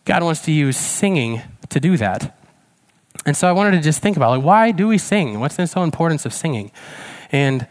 God 0.06 0.24
wants 0.24 0.42
to 0.44 0.52
use 0.52 0.78
singing 0.78 1.42
to 1.70 1.80
do 1.80 1.98
that. 1.98 2.38
And 3.26 3.38
so 3.38 3.48
I 3.48 3.52
wanted 3.52 3.72
to 3.72 3.82
just 3.82 4.02
think 4.02 4.18
about 4.18 4.32
like 4.32 4.44
why 4.44 4.72
do 4.72 4.88
we 4.88 4.98
sing? 4.98 5.40
What's 5.40 5.56
the 5.56 5.68
so 5.68 5.84
importance 5.84 6.26
of 6.26 6.34
singing? 6.34 6.72
And 7.32 7.68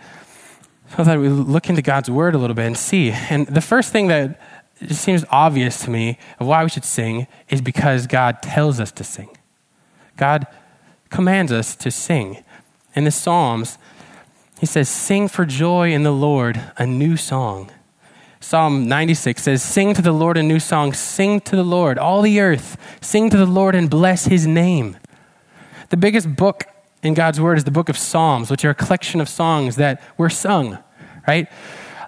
so 0.91 0.97
I 0.99 1.05
thought 1.05 1.19
we 1.19 1.29
look 1.29 1.69
into 1.69 1.83
God's 1.83 2.11
word 2.11 2.35
a 2.35 2.39
little 2.39 2.55
bit 2.55 2.67
and 2.67 2.77
see. 2.77 3.11
And 3.11 3.47
the 3.47 3.61
first 3.61 3.93
thing 3.93 4.09
that 4.09 4.41
just 4.87 5.03
seems 5.03 5.25
obvious 5.31 5.83
to 5.85 5.91
me 5.91 6.19
of 6.39 6.47
why 6.47 6.63
we 6.63 6.69
should 6.69 6.85
sing 6.85 7.27
is 7.49 7.61
because 7.61 8.07
God 8.07 8.43
tells 8.43 8.81
us 8.81 8.93
to 8.93 9.05
sing. 9.05 9.31
God 10.17 10.47
commands 11.11 11.53
us 11.53 11.75
to 11.77 11.91
sing. 11.91 12.45
In 12.95 13.05
the 13.05 13.11
Psalms, 13.11 13.79
he 14.59 14.67
says, 14.67 14.89
Sing 14.89 15.29
for 15.29 15.47
joy 15.47 15.93
in 15.93 16.03
the 16.03 16.13
Lord 16.13 16.61
a 16.77 16.87
new 16.87 17.17
song. 17.17 17.71
Psalm 18.41 18.87
96 18.89 19.43
says, 19.43 19.63
Sing 19.63 19.95
to 19.95 20.03
the 20.03 20.13
Lord 20.13 20.37
a 20.37 20.43
new 20.43 20.59
song. 20.59 20.93
Sing 20.93 21.41
to 21.41 21.57
the 21.57 21.65
Lord, 21.65 21.97
all 21.97 22.23
the 22.23 22.41
earth. 22.41 22.77
Sing 23.01 23.31
to 23.31 23.37
the 23.37 23.47
Lord 23.47 23.75
and 23.75 23.89
bless 23.89 24.27
his 24.27 24.47
name. 24.47 24.97
The 25.93 25.99
biggest 25.99 26.37
book 26.37 26.65
in 27.03 27.13
God's 27.13 27.39
word 27.39 27.59
is 27.59 27.65
the 27.65 27.71
book 27.71 27.91
of 27.91 27.99
Psalms, 27.99 28.51
which 28.51 28.65
are 28.65 28.71
a 28.71 28.75
collection 28.75 29.21
of 29.21 29.29
songs 29.29 29.77
that 29.77 30.01
were 30.17 30.31
sung, 30.31 30.79
right? 31.29 31.49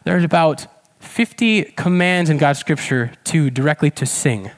There's 0.04 0.24
about 0.24 0.66
50 1.00 1.64
commands 1.76 2.30
in 2.30 2.38
God's 2.38 2.58
scripture 2.58 3.12
to 3.24 3.50
directly 3.50 3.90
to 3.90 4.06
sing. 4.06 4.50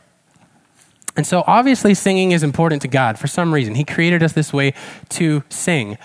And 1.16 1.26
so 1.26 1.42
obviously 1.45 1.92
singing 1.92 2.30
is 2.30 2.45
important 2.45 2.83
to 2.83 2.88
God 2.88 3.18
for 3.18 3.26
some 3.26 3.52
reason. 3.52 3.75
He 3.75 3.83
created 3.83 4.23
us 4.23 4.33
this 4.33 4.52
way 4.52 4.75
to 5.09 5.42
sing. 5.49 5.99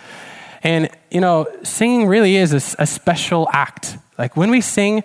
And 0.63 0.89
you 1.11 1.21
know, 1.21 1.45
singing 1.61 2.07
really 2.07 2.37
is 2.37 2.53
a, 2.53 2.81
a 2.81 2.87
special 2.87 3.47
act. 3.53 3.99
Like 4.17 4.35
when 4.35 4.49
we 4.49 4.61
sing, 4.61 5.03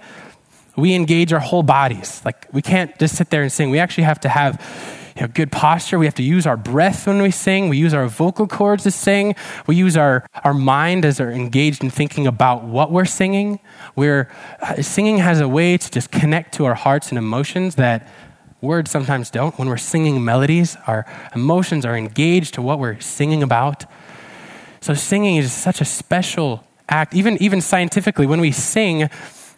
we 0.75 0.95
engage 0.95 1.35
our 1.35 1.41
whole 1.41 1.63
bodies. 1.63 2.23
Like 2.25 2.49
we 2.51 2.63
can't 2.63 2.99
just 2.99 3.15
sit 3.15 3.29
there 3.29 3.43
and 3.43 3.53
sing. 3.53 3.69
We 3.69 3.79
actually 3.79 4.05
have 4.05 4.21
to 4.21 4.31
have 4.31 5.05
you 5.17 5.23
know, 5.23 5.29
good 5.29 5.51
posture. 5.51 5.99
We 5.99 6.05
have 6.05 6.15
to 6.17 6.23
use 6.23 6.47
our 6.47 6.59
breath 6.59 7.07
when 7.07 7.23
we 7.23 7.31
sing. 7.31 7.71
We 7.71 7.79
use 7.79 7.95
our 7.95 8.07
vocal 8.07 8.47
cords 8.47 8.83
to 8.83 8.91
sing. 8.91 9.35
We 9.67 9.75
use 9.75 9.97
our, 9.97 10.27
our 10.45 10.53
mind 10.53 11.07
as 11.07 11.19
we're 11.21 11.31
engaged 11.31 11.83
in 11.83 11.89
thinking 11.89 12.27
about 12.27 12.65
what 12.65 12.93
we're 12.93 13.07
singing. 13.07 13.59
We're, 13.95 14.31
uh, 14.61 14.83
singing 14.83 15.19
has 15.19 15.41
a 15.41 15.49
way 15.49 15.79
to 15.79 15.91
just 15.91 16.11
connect 16.11 16.53
to 16.55 16.67
our 16.67 16.75
hearts 16.75 17.09
and 17.09 17.17
emotions 17.17 17.77
that 17.77 18.07
words 18.61 18.91
sometimes 18.91 19.31
don't. 19.31 19.59
When 19.59 19.69
we're 19.69 19.79
singing 19.79 20.23
melodies, 20.23 20.77
our 20.87 21.07
emotions 21.35 21.87
are 21.87 21.97
engaged 21.97 22.53
to 22.55 22.63
what 22.63 22.79
we're 22.79 23.01
singing 23.01 23.43
about. 23.43 23.87
So 24.83 24.93
singing 24.93 25.37
is 25.37 25.51
such 25.51 25.81
a 25.81 25.87
special 25.87 26.63
act. 26.91 27.15
Even, 27.15 27.41
even 27.43 27.63
scientifically, 27.63 28.27
when 28.27 28.41
we 28.41 28.53
sing, 28.53 29.09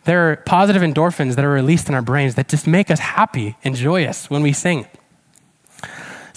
there 0.04 0.30
are 0.30 0.36
positive 0.36 0.82
endorphins 0.82 1.34
that 1.34 1.44
are 1.44 1.50
released 1.50 1.88
in 1.88 1.94
our 1.96 2.02
brains 2.02 2.36
that 2.36 2.48
just 2.48 2.66
make 2.66 2.92
us 2.92 3.00
happy 3.00 3.56
and 3.64 3.74
joyous 3.74 4.30
when 4.30 4.42
we 4.42 4.52
sing. 4.52 4.86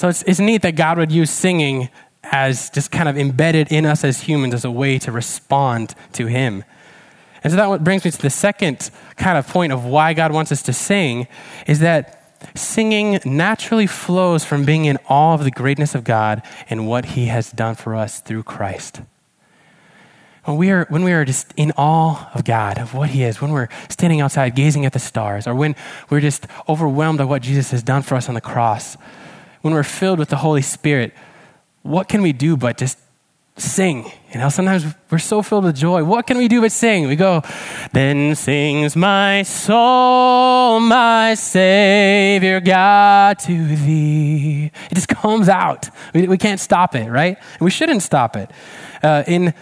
So 0.02 0.10
it's, 0.10 0.24
it's 0.24 0.40
neat 0.40 0.64
that 0.64 0.76
God 0.76 0.98
would 0.98 1.12
use 1.12 1.30
singing 1.30 1.90
as 2.24 2.72
just 2.72 2.90
kind 2.90 3.08
of 3.08 3.20
embedded 3.20 3.72
in 3.72 3.86
us 3.86 4.04
as 4.04 4.22
humans 4.22 4.56
as 4.56 4.66
a 4.66 4.72
way 4.72 4.98
to 4.98 5.12
respond 5.12 5.94
to 6.14 6.26
Him. 6.26 6.64
And 7.44 7.54
so 7.54 7.58
that 7.58 7.84
brings 7.84 8.04
me 8.04 8.10
to 8.10 8.20
the 8.20 8.32
second 8.32 8.90
kind 9.16 9.38
of 9.38 9.48
point 9.48 9.72
of 9.72 9.86
why 9.86 10.16
God 10.16 10.32
wants 10.32 10.52
us 10.52 10.64
to 10.64 10.74
sing 10.74 11.28
is 11.68 11.82
that 11.82 12.36
singing 12.56 13.20
naturally 13.26 13.86
flows 13.86 14.44
from 14.44 14.66
being 14.66 14.86
in 14.86 14.98
awe 15.08 15.36
of 15.36 15.44
the 15.44 15.52
greatness 15.52 15.94
of 15.94 16.04
God 16.04 16.42
and 16.68 16.88
what 16.88 17.06
He 17.06 17.28
has 17.28 17.52
done 17.52 17.76
for 17.76 17.94
us 17.94 18.22
through 18.22 18.42
Christ. 18.42 19.02
When 20.46 20.58
we, 20.58 20.72
are, 20.72 20.88
when 20.90 21.04
we 21.04 21.12
are 21.12 21.26
just 21.26 21.54
in 21.56 21.74
awe 21.78 22.32
of 22.34 22.44
God, 22.44 22.80
of 22.80 22.96
what 22.96 23.12
He 23.12 23.22
is, 23.22 23.40
when 23.40 23.52
we're 23.52 23.70
standing 23.88 24.20
outside 24.20 24.56
gazing 24.56 24.84
at 24.84 24.94
the 24.94 25.00
stars, 25.00 25.46
or 25.46 25.54
when 25.54 25.76
we're 26.10 26.22
just 26.22 26.48
overwhelmed 26.68 27.20
by 27.20 27.26
what 27.26 27.44
Jesus 27.44 27.70
has 27.70 27.84
done 27.84 28.02
for 28.02 28.16
us 28.16 28.28
on 28.28 28.34
the 28.34 28.42
cross, 28.42 28.98
when 29.62 29.74
we're 29.74 29.84
filled 29.84 30.20
with 30.20 30.30
the 30.30 30.38
Holy 30.38 30.62
Spirit, 30.62 31.14
what 31.84 32.08
can 32.08 32.22
we 32.22 32.34
do 32.34 32.58
but 32.58 32.78
just 32.78 32.98
sing? 33.58 34.12
You 34.34 34.40
know, 34.40 34.50
sometimes 34.50 34.86
we're 35.10 35.20
so 35.20 35.42
filled 35.42 35.66
with 35.66 35.76
joy. 35.76 36.04
What 36.04 36.26
can 36.26 36.38
we 36.38 36.48
do 36.48 36.62
but 36.62 36.72
sing? 36.72 37.08
We 37.08 37.16
go, 37.16 37.42
Then 37.92 38.36
sings 38.36 38.96
my 38.96 39.44
soul, 39.44 40.80
my 40.80 41.34
Savior 41.36 42.60
God 42.60 43.40
to 43.40 43.76
thee. 43.76 44.72
It 44.90 44.96
just 44.96 45.08
comes 45.10 45.50
out. 45.50 45.90
We, 46.14 46.28
we 46.28 46.38
can't 46.38 46.60
stop 46.60 46.96
it, 46.96 47.10
right? 47.10 47.38
And 47.38 47.62
we 47.62 47.72
shouldn't 47.72 48.04
stop 48.04 48.36
it. 48.36 48.50
Uh, 49.04 49.24
in, 49.28 49.54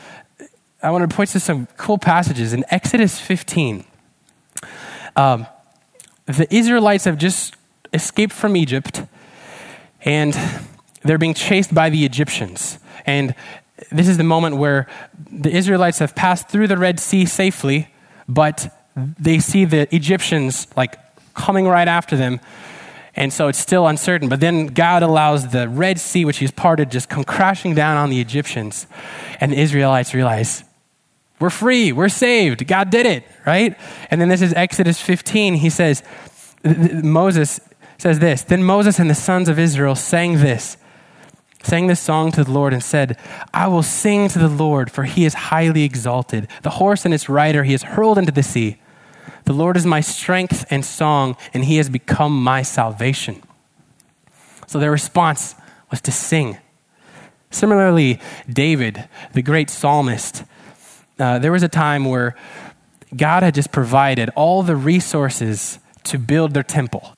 I 0.82 0.92
want 0.92 1.10
to 1.10 1.16
point 1.16 1.30
to 1.32 1.40
some 1.40 1.68
cool 1.78 1.98
passages. 1.98 2.54
In 2.54 2.64
Exodus 2.70 3.20
15, 3.20 3.86
um, 5.16 5.48
the 6.26 6.54
Israelites 6.54 7.06
have 7.06 7.18
just 7.18 7.56
escaped 7.92 8.34
from 8.34 8.56
Egypt 8.56 9.04
and 10.04 10.38
they're 11.04 11.18
being 11.18 11.34
chased 11.34 11.74
by 11.74 11.90
the 11.90 12.06
Egyptians. 12.06 12.80
And 13.06 13.36
this 13.92 14.08
is 14.08 14.18
the 14.18 14.24
moment 14.24 14.58
where 14.58 14.88
the 15.32 15.50
Israelites 15.50 16.00
have 16.00 16.16
passed 16.16 16.50
through 16.50 16.68
the 16.68 16.78
Red 16.78 17.00
Sea 17.00 17.26
safely, 17.26 17.88
but 18.28 18.76
they 18.96 19.40
see 19.40 19.66
the 19.66 19.94
Egyptians 19.96 20.68
like 20.76 20.98
coming 21.34 21.68
right 21.68 21.88
after 21.88 22.18
them. 22.18 22.40
And 23.16 23.34
so 23.34 23.48
it's 23.48 23.60
still 23.60 23.88
uncertain. 23.88 24.30
But 24.30 24.40
then 24.40 24.68
God 24.68 25.04
allows 25.04 25.50
the 25.50 25.68
Red 25.68 26.00
Sea, 26.00 26.26
which 26.26 26.38
He's 26.38 26.52
parted, 26.52 26.92
just 26.92 27.10
come 27.10 27.24
crashing 27.24 27.76
down 27.76 27.98
on 27.98 28.10
the 28.10 28.22
Egyptians. 28.22 28.88
And 29.40 29.52
the 29.52 29.60
Israelites 29.60 30.14
realize, 30.14 30.64
we're 31.40 31.50
free, 31.50 31.92
we're 31.92 32.10
saved, 32.10 32.68
God 32.68 32.90
did 32.90 33.06
it, 33.06 33.24
right? 33.46 33.78
And 34.12 34.20
then 34.20 34.28
this 34.28 34.42
is 34.42 34.54
Exodus 34.54 35.02
15. 35.02 35.56
He 35.56 35.70
says, 35.70 36.04
Moses 36.64 37.62
says 38.00 38.20
this 38.20 38.42
Then 38.42 38.64
Moses 38.64 38.98
and 38.98 39.10
the 39.10 39.16
sons 39.16 39.48
of 39.48 39.60
Israel 39.60 39.96
sang 39.96 40.38
this, 40.40 40.78
sang 41.62 41.88
this 41.88 42.00
song 42.00 42.32
to 42.32 42.44
the 42.44 42.52
Lord 42.52 42.74
and 42.74 42.84
said, 42.84 43.18
I 43.54 43.68
will 43.68 43.84
sing 43.84 44.30
to 44.30 44.40
the 44.40 44.48
Lord, 44.48 44.92
for 44.92 45.04
he 45.04 45.26
is 45.26 45.34
highly 45.34 45.84
exalted. 45.84 46.48
The 46.64 46.72
horse 46.72 47.06
and 47.06 47.14
its 47.14 47.30
rider 47.30 47.64
he 47.64 47.74
has 47.74 47.84
hurled 47.84 48.18
into 48.18 48.32
the 48.32 48.44
sea. 48.44 48.78
The 49.46 49.54
Lord 49.54 49.78
is 49.78 49.86
my 49.86 50.02
strength 50.02 50.66
and 50.70 50.86
song, 50.86 51.36
and 51.54 51.66
he 51.66 51.78
has 51.78 51.90
become 51.90 52.42
my 52.42 52.62
salvation. 52.62 53.42
So 54.68 54.80
their 54.80 54.92
response 54.92 55.56
was 55.90 56.02
to 56.02 56.12
sing. 56.12 56.58
Similarly, 57.52 58.20
David, 58.48 59.10
the 59.34 59.42
great 59.42 59.70
psalmist, 59.70 60.44
uh, 61.18 61.40
there 61.40 61.52
was 61.52 61.64
a 61.64 61.68
time 61.68 62.06
where 62.06 62.36
God 63.16 63.42
had 63.42 63.56
just 63.56 63.72
provided 63.72 64.30
all 64.36 64.62
the 64.62 64.76
resources 64.76 65.80
to 66.04 66.20
build 66.20 66.54
their 66.54 66.64
temple. 66.64 67.16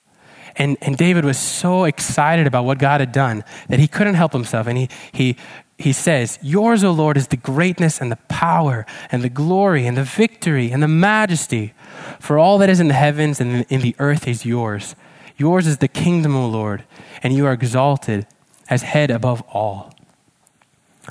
And, 0.56 0.78
and 0.82 0.98
David 0.98 1.26
was 1.26 1.40
so 1.40 1.86
excited 1.86 2.48
about 2.48 2.66
what 2.66 2.78
God 2.78 3.00
had 3.00 3.12
done 3.12 3.44
that 3.70 3.80
he 3.80 3.88
couldn't 3.88 4.16
help 4.16 4.34
himself. 4.34 4.68
And 4.68 4.78
he, 4.78 4.90
he, 5.12 5.38
he 5.78 5.94
says, 5.94 6.38
Yours, 6.42 6.84
O 6.84 6.92
Lord, 6.92 7.18
is 7.18 7.28
the 7.28 7.38
greatness 7.38 8.02
and 8.02 8.12
the 8.12 8.18
power 8.28 8.86
and 9.12 9.24
the 9.24 9.30
glory 9.30 9.86
and 9.86 9.98
the 9.98 10.04
victory 10.04 10.72
and 10.72 10.82
the 10.84 10.88
majesty. 10.88 11.74
For 12.20 12.38
all 12.38 12.58
that 12.60 12.70
is 12.70 12.80
in 12.80 12.88
the 12.88 12.94
heavens 12.94 13.40
and 13.40 13.66
in 13.70 13.82
the 13.82 13.96
earth 14.00 14.28
is 14.28 14.46
yours. 14.46 14.96
Yours 15.38 15.66
is 15.68 15.78
the 15.80 15.88
kingdom, 15.88 16.36
O 16.36 16.48
Lord, 16.48 16.84
and 17.24 17.34
you 17.34 17.46
are 17.46 17.54
exalted 17.54 18.28
as 18.70 18.84
head 18.84 19.10
above 19.10 19.42
all. 19.50 19.94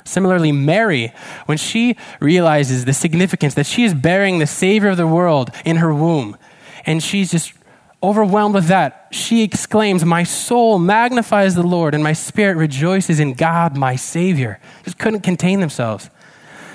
Similarly, 0.05 0.51
Mary, 0.51 1.11
when 1.47 1.57
she 1.57 1.97
realizes 2.19 2.85
the 2.85 2.93
significance 2.93 3.55
that 3.55 3.65
she 3.65 3.83
is 3.83 3.93
bearing 3.93 4.39
the 4.39 4.47
Savior 4.47 4.89
of 4.89 4.97
the 4.97 5.05
world 5.05 5.51
in 5.65 5.77
her 5.77 5.93
womb, 5.93 6.37
and 6.85 7.03
she's 7.03 7.29
just 7.29 7.53
Overwhelmed 8.03 8.55
with 8.55 8.65
that, 8.67 9.07
she 9.11 9.43
exclaims, 9.43 10.03
My 10.03 10.23
soul 10.23 10.79
magnifies 10.79 11.53
the 11.53 11.63
Lord, 11.63 11.93
and 11.93 12.03
my 12.03 12.13
spirit 12.13 12.57
rejoices 12.57 13.19
in 13.19 13.33
God, 13.33 13.77
my 13.77 13.95
Savior. 13.95 14.59
Just 14.83 14.97
couldn't 14.97 15.21
contain 15.21 15.59
themselves. 15.59 16.09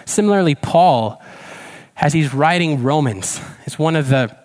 Similarly, 0.05 0.55
Paul, 0.55 1.21
as 1.97 2.13
he's 2.13 2.33
writing 2.33 2.83
Romans, 2.85 3.41
it's 3.65 3.79
one 3.79 3.97
of 3.97 4.09
the 4.09 4.37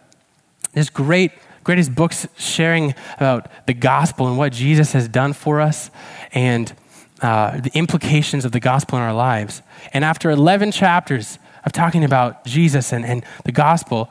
this 0.73 0.89
great 0.89 1.31
greatest 1.63 1.93
books 1.93 2.27
sharing 2.37 2.95
about 3.17 3.47
the 3.67 3.73
gospel 3.73 4.27
and 4.27 4.37
what 4.37 4.51
Jesus 4.51 4.93
has 4.93 5.07
done 5.07 5.33
for 5.33 5.61
us 5.61 5.91
and 6.33 6.73
uh, 7.21 7.59
the 7.59 7.69
implications 7.77 8.45
of 8.45 8.51
the 8.51 8.59
gospel 8.59 8.97
in 8.97 9.03
our 9.03 9.13
lives. 9.13 9.61
And 9.93 10.03
after 10.03 10.31
11 10.31 10.71
chapters 10.71 11.37
of 11.63 11.71
talking 11.71 12.03
about 12.03 12.45
Jesus 12.45 12.91
and, 12.91 13.05
and 13.05 13.23
the 13.45 13.51
gospel, 13.51 14.09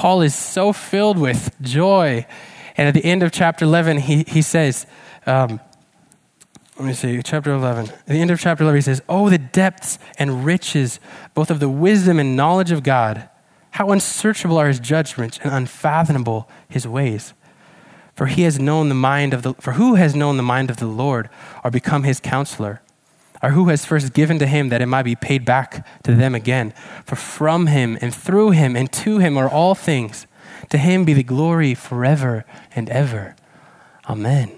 Paul 0.00 0.22
is 0.22 0.34
so 0.34 0.72
filled 0.72 1.18
with 1.18 1.54
joy. 1.60 2.24
And 2.78 2.88
at 2.88 2.94
the 2.94 3.04
end 3.04 3.22
of 3.22 3.32
chapter 3.32 3.66
11, 3.66 3.98
he, 3.98 4.24
he 4.26 4.40
says, 4.40 4.86
um, 5.26 5.60
let 6.78 6.86
me 6.86 6.94
see, 6.94 7.20
chapter 7.22 7.52
11. 7.52 7.90
At 7.90 8.06
the 8.06 8.14
end 8.14 8.30
of 8.30 8.40
chapter 8.40 8.64
11, 8.64 8.78
he 8.78 8.80
says, 8.80 9.02
Oh, 9.10 9.28
the 9.28 9.36
depths 9.36 9.98
and 10.18 10.42
riches, 10.42 11.00
both 11.34 11.50
of 11.50 11.60
the 11.60 11.68
wisdom 11.68 12.18
and 12.18 12.34
knowledge 12.34 12.70
of 12.70 12.82
God. 12.82 13.28
How 13.72 13.90
unsearchable 13.90 14.56
are 14.56 14.68
his 14.68 14.80
judgments 14.80 15.38
and 15.44 15.52
unfathomable 15.52 16.48
his 16.66 16.88
ways. 16.88 17.34
For 18.14 18.24
he 18.24 18.44
has 18.44 18.58
known 18.58 18.88
the 18.88 18.94
mind 18.94 19.34
of 19.34 19.42
the, 19.42 19.52
for 19.60 19.72
who 19.72 19.96
has 19.96 20.16
known 20.16 20.38
the 20.38 20.42
mind 20.42 20.70
of 20.70 20.78
the 20.78 20.86
Lord 20.86 21.28
or 21.62 21.70
become 21.70 22.04
his 22.04 22.20
counselor? 22.20 22.80
Or 23.42 23.50
who 23.50 23.68
has 23.68 23.84
first 23.84 24.12
given 24.12 24.38
to 24.38 24.46
him 24.46 24.68
that 24.68 24.82
it 24.82 24.86
might 24.86 25.04
be 25.04 25.16
paid 25.16 25.44
back 25.44 25.86
to 26.04 26.14
them 26.14 26.34
again. 26.34 26.72
For 27.04 27.16
from 27.16 27.66
him 27.66 27.96
and 28.00 28.14
through 28.14 28.50
him 28.50 28.76
and 28.76 28.90
to 28.92 29.18
him 29.18 29.38
are 29.38 29.48
all 29.48 29.74
things. 29.74 30.26
To 30.70 30.78
him 30.78 31.04
be 31.04 31.14
the 31.14 31.22
glory 31.22 31.74
forever 31.74 32.44
and 32.74 32.88
ever. 32.90 33.34
Amen. 34.08 34.52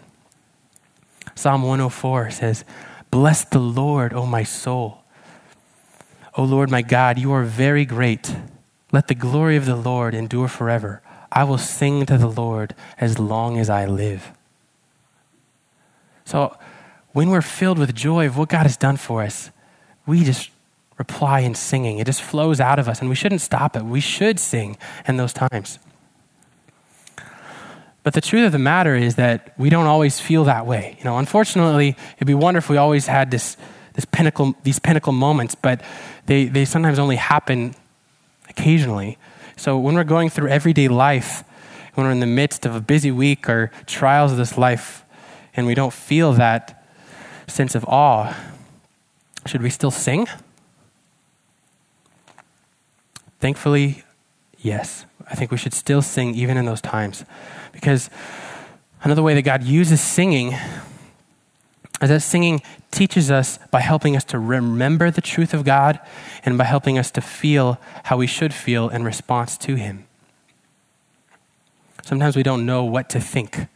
Psalm 1.34 1.62
104 1.62 2.30
says, 2.30 2.64
Bless 3.10 3.44
the 3.44 3.58
Lord, 3.58 4.12
O 4.12 4.26
my 4.26 4.42
soul. 4.42 5.02
O 6.36 6.44
Lord 6.44 6.70
my 6.70 6.82
God, 6.82 7.18
you 7.18 7.32
are 7.32 7.44
very 7.44 7.84
great. 7.84 8.34
Let 8.90 9.08
the 9.08 9.14
glory 9.14 9.56
of 9.56 9.66
the 9.66 9.76
Lord 9.76 10.14
endure 10.14 10.48
forever. 10.48 11.02
I 11.30 11.44
will 11.44 11.58
sing 11.58 12.04
to 12.06 12.18
the 12.18 12.28
Lord 12.28 12.74
as 12.98 13.18
long 13.18 13.58
as 13.58 13.70
I 13.70 13.86
live. 13.86 14.32
So, 16.24 16.56
when 17.12 17.30
we're 17.30 17.42
filled 17.42 17.78
with 17.78 17.94
joy 17.94 18.26
of 18.26 18.36
what 18.36 18.48
God 18.48 18.62
has 18.62 18.76
done 18.76 18.96
for 18.96 19.22
us, 19.22 19.50
we 20.06 20.24
just 20.24 20.50
reply 20.98 21.40
in 21.40 21.54
singing. 21.54 21.98
It 21.98 22.06
just 22.06 22.22
flows 22.22 22.60
out 22.60 22.78
of 22.78 22.88
us, 22.88 23.00
and 23.00 23.08
we 23.08 23.14
shouldn't 23.14 23.40
stop 23.40 23.76
it. 23.76 23.84
We 23.84 24.00
should 24.00 24.38
sing 24.38 24.76
in 25.06 25.16
those 25.16 25.32
times. 25.32 25.78
But 28.02 28.14
the 28.14 28.20
truth 28.20 28.46
of 28.46 28.52
the 28.52 28.58
matter 28.58 28.96
is 28.96 29.14
that 29.14 29.52
we 29.56 29.70
don't 29.70 29.86
always 29.86 30.18
feel 30.20 30.44
that 30.44 30.66
way. 30.66 30.96
You 30.98 31.04
know, 31.04 31.18
unfortunately, 31.18 31.96
it'd 32.16 32.26
be 32.26 32.34
wonderful 32.34 32.72
if 32.72 32.76
we 32.76 32.76
always 32.76 33.06
had 33.06 33.30
this, 33.30 33.56
this 33.94 34.04
pinnacle, 34.04 34.54
these 34.64 34.78
pinnacle 34.78 35.12
moments, 35.12 35.54
but 35.54 35.82
they, 36.26 36.46
they 36.46 36.64
sometimes 36.64 36.98
only 36.98 37.16
happen 37.16 37.74
occasionally. 38.48 39.18
So 39.56 39.78
when 39.78 39.94
we're 39.94 40.04
going 40.04 40.30
through 40.30 40.48
everyday 40.48 40.88
life, 40.88 41.44
when 41.94 42.06
we're 42.06 42.12
in 42.12 42.20
the 42.20 42.26
midst 42.26 42.66
of 42.66 42.74
a 42.74 42.80
busy 42.80 43.10
week 43.10 43.48
or 43.48 43.70
trials 43.86 44.32
of 44.32 44.38
this 44.38 44.58
life, 44.58 45.04
and 45.54 45.66
we 45.66 45.74
don't 45.74 45.92
feel 45.92 46.32
that 46.32 46.81
sense 47.52 47.74
of 47.74 47.84
awe, 47.86 48.34
should 49.46 49.62
we 49.62 49.70
still 49.70 49.90
sing? 49.90 50.26
Thankfully, 53.40 54.04
yes. 54.58 55.04
I 55.30 55.34
think 55.34 55.50
we 55.50 55.56
should 55.56 55.74
still 55.74 56.02
sing 56.02 56.34
even 56.34 56.56
in 56.56 56.64
those 56.64 56.80
times. 56.80 57.24
Because 57.72 58.10
another 59.02 59.22
way 59.22 59.34
that 59.34 59.42
God 59.42 59.62
uses 59.62 60.00
singing 60.00 60.52
is 62.00 62.08
that 62.08 62.20
singing 62.20 62.62
teaches 62.90 63.30
us 63.30 63.58
by 63.70 63.80
helping 63.80 64.16
us 64.16 64.24
to 64.24 64.38
remember 64.38 65.10
the 65.10 65.20
truth 65.20 65.54
of 65.54 65.64
God 65.64 66.00
and 66.44 66.58
by 66.58 66.64
helping 66.64 66.98
us 66.98 67.10
to 67.12 67.20
feel 67.20 67.78
how 68.04 68.16
we 68.16 68.26
should 68.26 68.52
feel 68.52 68.88
in 68.88 69.04
response 69.04 69.56
to 69.58 69.76
Him. 69.76 70.06
Sometimes 72.02 72.36
we 72.36 72.42
don't 72.42 72.66
know 72.66 72.84
what 72.84 73.08
to 73.10 73.20
think, 73.20 73.66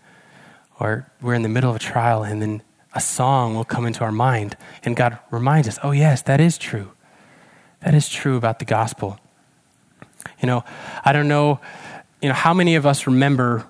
or 0.81 1.11
we're 1.21 1.35
in 1.35 1.43
the 1.43 1.49
middle 1.49 1.71
of 1.71 1.77
a 1.77 1.81
trial 1.81 2.25
and 2.25 2.43
then 2.43 2.63
a 2.97 3.01
song 3.01 3.55
will 3.55 3.65
come 3.65 3.87
into 3.87 4.03
our 4.03 4.11
mind, 4.11 4.57
and 4.83 4.97
God 4.97 5.19
reminds 5.31 5.69
us, 5.69 5.79
oh, 5.83 5.91
yes, 5.93 6.23
that 6.23 6.41
is 6.41 6.57
true. 6.57 6.93
That 7.83 7.95
is 7.95 8.09
true 8.09 8.37
about 8.37 8.59
the 8.59 8.65
gospel. 8.65 9.21
You 10.41 10.47
know, 10.47 10.65
I 11.05 11.13
don't 11.13 11.29
know, 11.29 11.61
you 12.23 12.29
know, 12.29 12.35
how 12.35 12.55
many 12.55 12.75
of 12.75 12.87
us 12.87 13.07
remember 13.07 13.67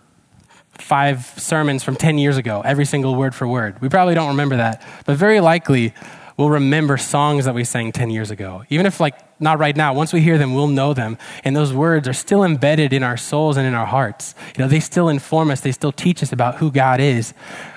five 0.79 1.25
sermons 1.37 1.83
from 1.83 1.97
10 1.97 2.19
years 2.19 2.37
ago, 2.37 2.63
every 2.65 2.85
single 2.85 3.15
word 3.17 3.35
for 3.35 3.49
word. 3.49 3.81
We 3.81 3.89
probably 3.89 4.15
don't 4.15 4.29
remember 4.29 4.57
that, 4.57 4.83
but 5.05 5.17
very 5.17 5.41
likely 5.41 5.93
we'll 6.37 6.51
remember 6.51 6.97
songs 6.97 7.47
that 7.47 7.55
we 7.55 7.65
sang 7.65 7.93
10 7.93 8.11
years 8.11 8.31
ago. 8.31 8.65
Even 8.69 8.87
if, 8.87 9.01
like, 9.01 9.19
not 9.41 9.59
right 9.59 9.77
now, 9.77 9.93
once 9.93 10.13
we 10.13 10.21
hear 10.21 10.39
them, 10.39 10.55
we'll 10.55 10.69
know 10.69 10.95
them. 10.95 11.19
And 11.45 11.57
those 11.57 11.73
words 11.73 12.07
are 12.07 12.13
still 12.13 12.45
embedded 12.45 12.93
in 12.93 13.03
our 13.03 13.17
souls 13.17 13.57
and 13.57 13.67
in 13.67 13.75
our 13.75 13.87
hearts. 13.87 14.35
You 14.57 14.63
know, 14.63 14.69
they 14.69 14.81
still 14.81 15.09
inform 15.09 15.51
us, 15.51 15.63
they 15.63 15.73
still 15.73 15.93
teach 15.93 16.23
us 16.23 16.33
about 16.33 16.57
who 16.57 16.71
God 16.71 17.01
is 17.01 17.33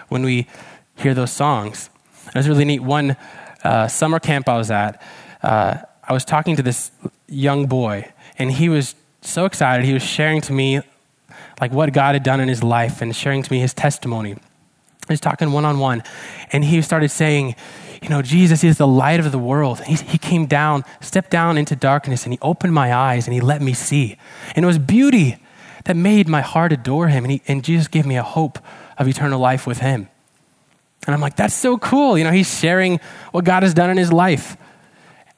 when 0.09 0.23
we 0.23 0.47
hear 0.99 1.13
those 1.13 1.31
songs. 1.31 1.89
It 2.27 2.35
was 2.35 2.47
really 2.47 2.65
neat. 2.65 2.81
One 2.81 3.15
uh, 3.63 3.87
summer 3.87 4.19
camp 4.19 4.47
I 4.47 4.57
was 4.57 4.69
at, 4.69 5.01
uh, 5.41 5.77
I 6.03 6.13
was 6.13 6.25
talking 6.25 6.55
to 6.55 6.63
this 6.63 6.91
young 7.27 7.67
boy, 7.67 8.11
and 8.37 8.51
he 8.51 8.69
was 8.69 8.95
so 9.21 9.45
excited. 9.45 9.85
He 9.85 9.93
was 9.93 10.03
sharing 10.03 10.41
to 10.41 10.53
me 10.53 10.81
like 11.61 11.71
what 11.71 11.91
God 11.93 12.15
had 12.15 12.23
done 12.23 12.39
in 12.39 12.47
his 12.47 12.63
life 12.63 13.01
and 13.01 13.15
sharing 13.15 13.43
to 13.43 13.51
me 13.51 13.59
his 13.59 13.73
testimony. 13.73 14.31
He 15.07 15.13
was 15.13 15.19
talking 15.19 15.51
one 15.51 15.65
on 15.65 15.79
one, 15.79 16.03
and 16.51 16.63
he 16.63 16.81
started 16.81 17.09
saying, 17.09 17.55
You 18.01 18.09
know, 18.09 18.21
Jesus 18.21 18.63
is 18.63 18.77
the 18.77 18.87
light 18.87 19.19
of 19.19 19.31
the 19.31 19.39
world. 19.39 19.81
He, 19.81 19.95
he 19.95 20.17
came 20.17 20.45
down, 20.45 20.83
stepped 21.01 21.31
down 21.31 21.57
into 21.57 21.75
darkness, 21.75 22.25
and 22.25 22.33
he 22.33 22.39
opened 22.41 22.73
my 22.73 22.93
eyes 22.93 23.25
and 23.25 23.33
he 23.33 23.41
let 23.41 23.61
me 23.61 23.73
see. 23.73 24.17
And 24.55 24.63
it 24.63 24.67
was 24.67 24.77
beauty 24.77 25.37
that 25.85 25.95
made 25.95 26.27
my 26.27 26.41
heart 26.41 26.71
adore 26.71 27.07
him. 27.07 27.23
And, 27.25 27.31
he, 27.31 27.41
and 27.47 27.63
Jesus 27.63 27.87
gave 27.87 28.05
me 28.05 28.17
a 28.17 28.23
hope 28.23 28.59
of 28.97 29.07
eternal 29.07 29.39
life 29.39 29.65
with 29.65 29.79
him. 29.79 30.09
And 31.09 31.15
I'm 31.15 31.21
like, 31.21 31.35
That's 31.35 31.55
so 31.55 31.77
cool. 31.77 32.17
You 32.17 32.23
know, 32.23 32.31
he's 32.31 32.59
sharing 32.59 32.99
what 33.31 33.45
God 33.45 33.63
has 33.63 33.73
done 33.73 33.89
in 33.89 33.97
his 33.97 34.13
life. 34.13 34.55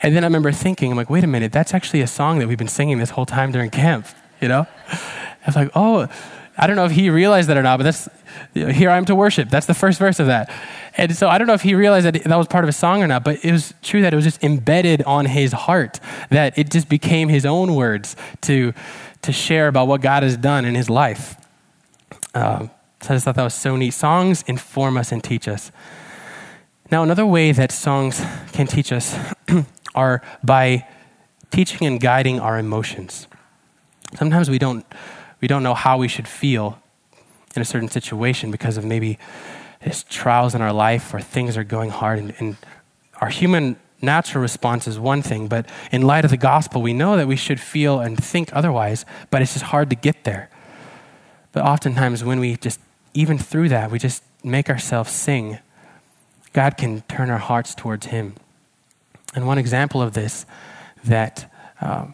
And 0.01 0.15
then 0.15 0.23
I 0.23 0.27
remember 0.27 0.51
thinking, 0.51 0.91
I'm 0.91 0.97
like, 0.97 1.09
wait 1.09 1.23
a 1.23 1.27
minute, 1.27 1.51
that's 1.51 1.73
actually 1.73 2.01
a 2.01 2.07
song 2.07 2.39
that 2.39 2.47
we've 2.47 2.57
been 2.57 2.67
singing 2.67 2.97
this 2.97 3.11
whole 3.11 3.25
time 3.25 3.51
during 3.51 3.69
camp, 3.69 4.07
you 4.41 4.47
know? 4.47 4.65
I 4.91 5.45
was 5.45 5.55
like, 5.55 5.69
oh, 5.75 6.07
I 6.57 6.67
don't 6.67 6.75
know 6.75 6.85
if 6.85 6.91
he 6.91 7.09
realized 7.09 7.49
that 7.49 7.57
or 7.57 7.63
not, 7.63 7.77
but 7.77 7.83
that's 7.83 8.09
here 8.53 8.89
I 8.89 8.97
am 8.97 9.05
to 9.05 9.15
worship. 9.15 9.49
That's 9.49 9.67
the 9.67 9.73
first 9.73 9.99
verse 9.99 10.19
of 10.19 10.27
that. 10.27 10.51
And 10.97 11.15
so 11.15 11.29
I 11.29 11.37
don't 11.37 11.47
know 11.47 11.53
if 11.53 11.61
he 11.61 11.75
realized 11.75 12.05
that 12.05 12.23
that 12.23 12.35
was 12.35 12.47
part 12.47 12.63
of 12.63 12.69
a 12.69 12.73
song 12.73 13.01
or 13.01 13.07
not, 13.07 13.23
but 13.23 13.43
it 13.45 13.51
was 13.51 13.73
true 13.81 14.01
that 14.01 14.11
it 14.11 14.15
was 14.15 14.25
just 14.25 14.43
embedded 14.43 15.01
on 15.03 15.25
his 15.25 15.53
heart, 15.53 15.99
that 16.29 16.57
it 16.57 16.69
just 16.69 16.89
became 16.89 17.29
his 17.29 17.45
own 17.45 17.75
words 17.75 18.15
to, 18.41 18.73
to 19.21 19.31
share 19.31 19.67
about 19.67 19.87
what 19.87 20.01
God 20.01 20.23
has 20.23 20.35
done 20.35 20.65
in 20.65 20.75
his 20.75 20.89
life. 20.89 21.35
Um, 22.33 22.69
so 23.01 23.09
I 23.09 23.15
just 23.15 23.25
thought 23.25 23.35
that 23.35 23.43
was 23.43 23.53
so 23.53 23.75
neat. 23.75 23.91
Songs 23.91 24.43
inform 24.47 24.97
us 24.97 25.11
and 25.11 25.23
teach 25.23 25.47
us. 25.47 25.71
Now, 26.91 27.03
another 27.03 27.25
way 27.25 27.51
that 27.51 27.71
songs 27.71 28.23
can 28.51 28.67
teach 28.67 28.91
us 28.91 29.17
are 29.95 30.21
by 30.43 30.87
teaching 31.49 31.87
and 31.87 31.99
guiding 31.99 32.39
our 32.39 32.59
emotions. 32.59 33.27
Sometimes 34.15 34.49
we 34.49 34.59
don't 34.59 34.85
we 35.39 35.47
don't 35.47 35.63
know 35.63 35.73
how 35.73 35.97
we 35.97 36.07
should 36.07 36.27
feel 36.27 36.79
in 37.55 37.61
a 37.61 37.65
certain 37.65 37.89
situation 37.89 38.51
because 38.51 38.77
of 38.77 38.85
maybe 38.85 39.17
there's 39.81 40.03
trials 40.03 40.53
in 40.53 40.61
our 40.61 40.71
life 40.71 41.13
or 41.13 41.19
things 41.19 41.57
are 41.57 41.63
going 41.63 41.89
hard. 41.89 42.19
And, 42.19 42.33
and 42.39 42.57
our 43.19 43.29
human 43.29 43.77
natural 44.01 44.41
response 44.41 44.87
is 44.87 44.99
one 44.99 45.21
thing, 45.21 45.47
but 45.47 45.67
in 45.91 46.03
light 46.03 46.25
of 46.25 46.31
the 46.31 46.37
gospel, 46.37 46.81
we 46.81 46.93
know 46.93 47.17
that 47.17 47.27
we 47.27 47.35
should 47.35 47.59
feel 47.59 47.99
and 47.99 48.23
think 48.23 48.53
otherwise, 48.53 49.05
but 49.29 49.41
it's 49.41 49.53
just 49.53 49.65
hard 49.65 49.89
to 49.89 49.95
get 49.95 50.23
there. 50.23 50.49
But 51.51 51.63
oftentimes, 51.63 52.23
when 52.23 52.39
we 52.39 52.55
just, 52.55 52.79
even 53.13 53.37
through 53.37 53.69
that, 53.69 53.91
we 53.91 53.99
just 53.99 54.23
make 54.43 54.69
ourselves 54.69 55.11
sing, 55.11 55.59
God 56.53 56.77
can 56.77 57.01
turn 57.01 57.29
our 57.29 57.37
hearts 57.37 57.75
towards 57.75 58.07
Him. 58.07 58.35
And 59.35 59.47
one 59.47 59.57
example 59.57 60.01
of 60.01 60.13
this 60.13 60.45
that 61.03 61.51
um, 61.79 62.13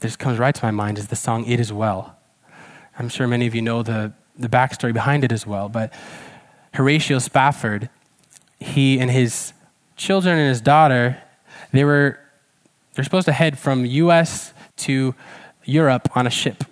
just 0.00 0.18
comes 0.18 0.38
right 0.38 0.54
to 0.54 0.64
my 0.64 0.70
mind 0.70 0.98
is 0.98 1.08
the 1.08 1.16
song 1.16 1.44
It 1.46 1.60
Is 1.60 1.72
Well. 1.72 2.16
I'm 2.98 3.08
sure 3.08 3.26
many 3.26 3.46
of 3.46 3.54
you 3.54 3.62
know 3.62 3.82
the, 3.82 4.12
the 4.38 4.48
backstory 4.48 4.92
behind 4.92 5.24
it 5.24 5.32
as 5.32 5.46
well, 5.46 5.68
but 5.68 5.92
Horatio 6.74 7.18
Spafford, 7.18 7.88
he 8.58 8.98
and 8.98 9.10
his 9.10 9.52
children 9.96 10.38
and 10.38 10.48
his 10.48 10.60
daughter, 10.60 11.18
they 11.72 11.84
were 11.84 12.18
they're 12.94 13.04
supposed 13.04 13.26
to 13.26 13.32
head 13.32 13.58
from 13.58 13.86
US 13.86 14.52
to 14.78 15.14
Europe 15.64 16.08
on 16.16 16.26
a 16.26 16.30
ship. 16.30 16.64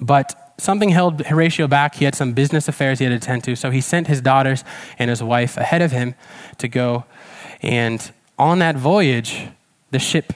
But 0.00 0.47
something 0.58 0.90
held 0.90 1.24
Horatio 1.26 1.66
back. 1.68 1.94
He 1.94 2.04
had 2.04 2.14
some 2.14 2.32
business 2.32 2.68
affairs 2.68 2.98
he 2.98 3.04
had 3.04 3.10
to 3.10 3.16
attend 3.16 3.44
to, 3.44 3.56
so 3.56 3.70
he 3.70 3.80
sent 3.80 4.08
his 4.08 4.20
daughters 4.20 4.64
and 4.98 5.08
his 5.08 5.22
wife 5.22 5.56
ahead 5.56 5.82
of 5.82 5.92
him 5.92 6.14
to 6.58 6.68
go. 6.68 7.04
And 7.62 8.10
on 8.38 8.58
that 8.58 8.76
voyage, 8.76 9.48
the 9.90 9.98
ship 9.98 10.34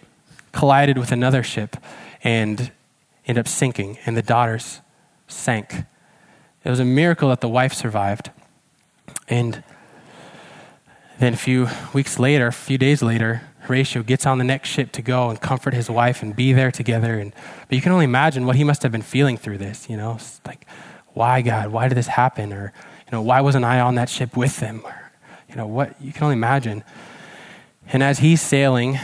collided 0.53 0.97
with 0.99 1.13
another 1.13 1.43
ship 1.43 1.77
and 2.23 2.71
ended 3.27 3.41
up 3.41 3.49
sinking, 3.49 3.99
and 4.07 4.17
the 4.17 4.23
daughters 4.23 4.81
sank. 5.29 5.85
It 6.65 6.71
was 6.71 6.81
a 6.81 6.85
miracle 6.85 7.29
that 7.31 7.41
the 7.41 7.49
wife 7.49 7.75
survived. 7.75 8.31
And 9.29 9.63
then 11.19 11.35
a 11.35 11.37
few 11.37 11.69
weeks 11.93 12.19
later, 12.19 12.49
a 12.49 12.53
few 12.53 12.79
days 12.79 13.03
later, 13.03 13.43
Horatio 13.63 14.03
gets 14.03 14.27
on 14.27 14.39
the 14.39 14.45
next 14.45 14.69
ship 14.69 14.91
to 14.93 15.03
go 15.03 15.31
and 15.31 15.41
comfort 15.41 15.73
his 15.73 15.89
wife 15.89 16.23
and 16.23 16.35
be 16.35 16.53
there 16.53 16.73
together. 16.73 17.19
And, 17.19 17.33
but 17.69 17.77
you 17.77 17.81
can 17.81 17.93
only 17.93 18.05
imagine 18.05 18.45
what 18.45 18.57
he 18.57 18.65
must 18.65 18.83
have 18.83 18.91
been 18.91 19.03
feeling 19.03 19.37
through 19.37 19.59
this, 19.59 19.89
you 19.89 19.97
know? 19.97 20.15
It's 20.15 20.41
like, 20.45 20.67
why, 21.15 21.43
God? 21.43 21.69
Why 21.69 21.89
did 21.89 21.97
this 21.97 22.09
happen? 22.09 22.53
Or, 22.53 22.73
you 23.07 23.13
know, 23.13 23.23
why 23.23 23.41
wasn't 23.41 23.65
I 23.65 23.81
on 23.81 23.95
that 23.95 24.09
ship 24.09 24.37
with 24.37 24.59
them? 24.59 24.83
Or, 24.85 25.13
you 25.49 25.55
know, 25.55 25.67
what? 25.67 26.01
You 26.03 26.13
can 26.13 26.25
only 26.25 26.35
imagine. 26.35 26.83
And 27.93 28.03
as 28.03 28.19
he's 28.19 28.41
sailing, 28.41 28.99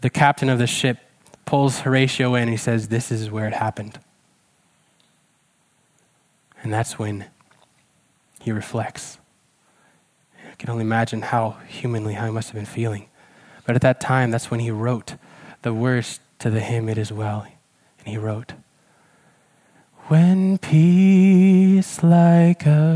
the 0.00 0.10
captain 0.10 0.48
of 0.48 0.58
the 0.58 0.66
ship 0.66 0.98
pulls 1.44 1.80
Horatio 1.80 2.34
in 2.34 2.42
and 2.42 2.50
he 2.50 2.56
says, 2.56 2.88
This 2.88 3.12
is 3.12 3.30
where 3.30 3.46
it 3.46 3.54
happened. 3.54 3.98
And 6.62 6.72
that's 6.72 6.98
when 6.98 7.26
he 8.40 8.50
reflects. 8.50 9.18
I 10.50 10.54
can 10.54 10.70
only 10.70 10.82
imagine 10.82 11.20
how 11.20 11.56
humanly 11.68 12.14
how 12.14 12.24
he 12.24 12.32
must 12.32 12.48
have 12.48 12.54
been 12.54 12.64
feeling. 12.64 13.08
But 13.66 13.76
at 13.76 13.82
that 13.82 14.00
time, 14.00 14.30
that's 14.30 14.50
when 14.50 14.60
he 14.60 14.70
wrote 14.70 15.14
the 15.62 15.72
words 15.72 16.20
to 16.40 16.50
the 16.50 16.60
hymn, 16.60 16.88
It 16.88 16.98
Is 16.98 17.10
Well. 17.10 17.46
And 17.98 18.08
he 18.08 18.18
wrote, 18.18 18.52
When 20.08 20.58
peace 20.58 22.02
like 22.02 22.66
a 22.66 22.94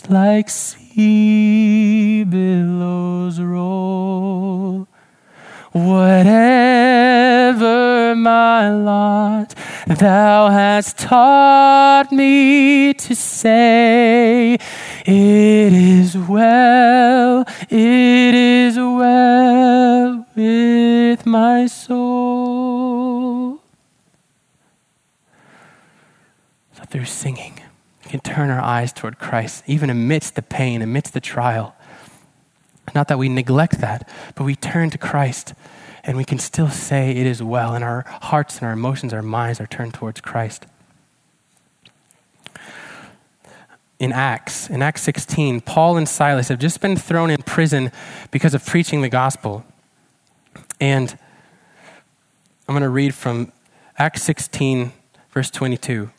like 0.10 0.50
sea 0.50 2.26
billows 2.26 3.40
roll, 3.40 4.88
whatever 5.72 6.76
my 8.16 8.70
Thou 9.88 10.50
hast 10.50 10.98
taught 10.98 12.12
me 12.12 12.92
to 12.96 13.16
say, 13.16 14.56
It 15.06 15.74
is 15.74 16.18
well, 16.18 17.46
it 17.70 18.34
is 18.34 18.78
well 18.78 20.26
with 20.36 21.28
my 21.28 21.68
soul. 21.68 23.62
So 26.74 26.84
through 26.86 27.06
singing, 27.06 27.62
we 28.04 28.10
can 28.10 28.22
turn 28.22 28.50
our 28.50 28.62
eyes 28.62 28.92
toward 28.92 29.20
Christ, 29.20 29.64
even 29.68 29.92
amidst 29.92 30.34
the 30.34 30.42
pain, 30.42 30.82
amidst 30.82 31.14
the 31.14 31.22
trial. 31.22 31.76
Not 32.96 33.08
that 33.10 33.20
we 33.20 33.30
neglect 33.30 33.82
that, 33.82 34.10
but 34.34 34.46
we 34.46 34.56
turn 34.56 34.90
to 34.90 34.98
Christ 34.98 35.54
and 36.06 36.18
we 36.18 36.24
can 36.24 36.38
still 36.38 36.70
say 36.70 37.12
it 37.12 37.26
is 37.26 37.42
well, 37.42 37.74
and 37.74 37.84
our 37.84 38.06
hearts 38.22 38.58
and 38.58 38.68
our 38.68 38.74
emotions, 38.74 39.12
our 39.12 39.24
minds 39.24 39.60
are 39.60 39.66
turned 39.66 39.94
towards 39.94 40.22
Christ. 40.22 40.68
In 43.98 44.12
Acts, 44.12 44.70
in 44.70 44.82
Acts 44.82 45.02
16, 45.02 45.62
Paul 45.62 45.98
and 45.98 46.08
Silas 46.08 46.50
have 46.50 46.60
just 46.60 46.80
been 46.80 46.96
thrown 46.96 47.32
in 47.32 47.42
prison 47.42 47.92
because 48.30 48.54
of 48.54 48.66
preaching 48.66 49.02
the 49.02 49.10
gospel. 49.10 49.66
And 50.80 51.18
I'm 52.68 52.74
going 52.74 52.84
to 52.84 52.90
read 52.90 53.16
from 53.16 53.52
Acts 53.98 54.22
16, 54.24 54.92
verse 55.32 55.50
22. 55.50 56.12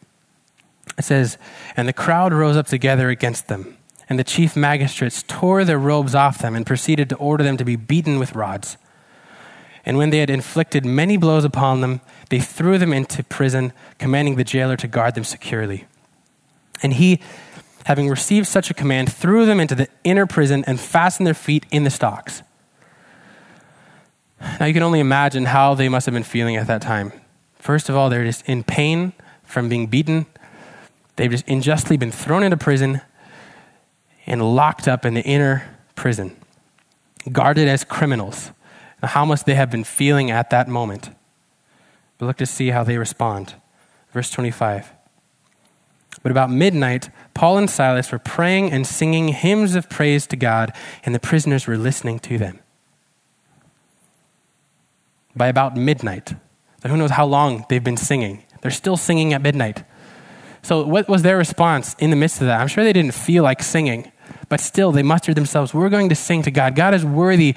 It 0.98 1.04
says, 1.04 1.38
And 1.76 1.86
the 1.86 1.92
crowd 1.92 2.32
rose 2.32 2.56
up 2.56 2.66
together 2.66 3.08
against 3.08 3.46
them, 3.48 3.76
and 4.08 4.18
the 4.18 4.24
chief 4.24 4.56
magistrates 4.56 5.22
tore 5.22 5.64
their 5.64 5.78
robes 5.78 6.14
off 6.14 6.38
them 6.38 6.56
and 6.56 6.66
proceeded 6.66 7.08
to 7.10 7.16
order 7.16 7.44
them 7.44 7.56
to 7.58 7.64
be 7.64 7.76
beaten 7.76 8.18
with 8.18 8.34
rods. 8.34 8.78
And 9.86 9.96
when 9.96 10.10
they 10.10 10.18
had 10.18 10.28
inflicted 10.28 10.84
many 10.84 11.16
blows 11.16 11.44
upon 11.44 11.80
them, 11.80 12.00
they 12.28 12.40
threw 12.40 12.76
them 12.76 12.92
into 12.92 13.22
prison, 13.22 13.72
commanding 13.98 14.34
the 14.34 14.42
jailer 14.42 14.76
to 14.76 14.88
guard 14.88 15.14
them 15.14 15.22
securely. 15.22 15.84
And 16.82 16.94
he, 16.94 17.20
having 17.84 18.08
received 18.08 18.48
such 18.48 18.68
a 18.68 18.74
command, 18.74 19.12
threw 19.12 19.46
them 19.46 19.60
into 19.60 19.76
the 19.76 19.88
inner 20.02 20.26
prison 20.26 20.64
and 20.66 20.80
fastened 20.80 21.24
their 21.24 21.34
feet 21.34 21.64
in 21.70 21.84
the 21.84 21.90
stocks. 21.90 22.42
Now 24.58 24.66
you 24.66 24.74
can 24.74 24.82
only 24.82 24.98
imagine 25.00 25.46
how 25.46 25.74
they 25.74 25.88
must 25.88 26.04
have 26.06 26.12
been 26.12 26.24
feeling 26.24 26.56
at 26.56 26.66
that 26.66 26.82
time. 26.82 27.12
First 27.54 27.88
of 27.88 27.96
all, 27.96 28.10
they're 28.10 28.24
just 28.24 28.46
in 28.48 28.64
pain 28.64 29.12
from 29.44 29.68
being 29.68 29.86
beaten. 29.86 30.26
They've 31.14 31.30
just 31.30 31.48
unjustly 31.48 31.96
been 31.96 32.10
thrown 32.10 32.42
into 32.42 32.56
prison 32.56 33.00
and 34.26 34.54
locked 34.56 34.88
up 34.88 35.06
in 35.06 35.14
the 35.14 35.22
inner 35.22 35.76
prison, 35.94 36.36
guarded 37.32 37.68
as 37.68 37.84
criminals 37.84 38.50
how 39.02 39.24
must 39.24 39.46
they 39.46 39.54
have 39.54 39.70
been 39.70 39.84
feeling 39.84 40.30
at 40.30 40.50
that 40.50 40.68
moment. 40.68 41.10
But 42.18 42.26
look 42.26 42.36
to 42.38 42.46
see 42.46 42.68
how 42.68 42.82
they 42.82 42.98
respond. 42.98 43.54
Verse 44.12 44.30
25. 44.30 44.92
But 46.22 46.32
about 46.32 46.50
midnight, 46.50 47.10
Paul 47.34 47.58
and 47.58 47.68
Silas 47.68 48.10
were 48.10 48.18
praying 48.18 48.72
and 48.72 48.86
singing 48.86 49.28
hymns 49.28 49.74
of 49.74 49.90
praise 49.90 50.26
to 50.28 50.36
God, 50.36 50.72
and 51.04 51.14
the 51.14 51.20
prisoners 51.20 51.66
were 51.66 51.76
listening 51.76 52.18
to 52.20 52.38
them. 52.38 52.60
By 55.36 55.48
about 55.48 55.76
midnight, 55.76 56.34
who 56.84 56.96
knows 56.96 57.10
how 57.10 57.26
long 57.26 57.66
they've 57.68 57.84
been 57.84 57.96
singing? 57.98 58.42
They're 58.62 58.70
still 58.70 58.96
singing 58.96 59.34
at 59.34 59.42
midnight. 59.42 59.84
So, 60.62 60.84
what 60.84 61.08
was 61.08 61.22
their 61.22 61.36
response 61.36 61.94
in 61.98 62.10
the 62.10 62.16
midst 62.16 62.40
of 62.40 62.46
that? 62.46 62.60
I'm 62.60 62.68
sure 62.68 62.82
they 62.82 62.92
didn't 62.92 63.14
feel 63.14 63.44
like 63.44 63.62
singing, 63.62 64.10
but 64.48 64.60
still 64.60 64.90
they 64.92 65.02
mustered 65.02 65.36
themselves. 65.36 65.74
We're 65.74 65.90
going 65.90 66.08
to 66.08 66.14
sing 66.14 66.42
to 66.42 66.50
God. 66.50 66.74
God 66.74 66.94
is 66.94 67.04
worthy 67.04 67.54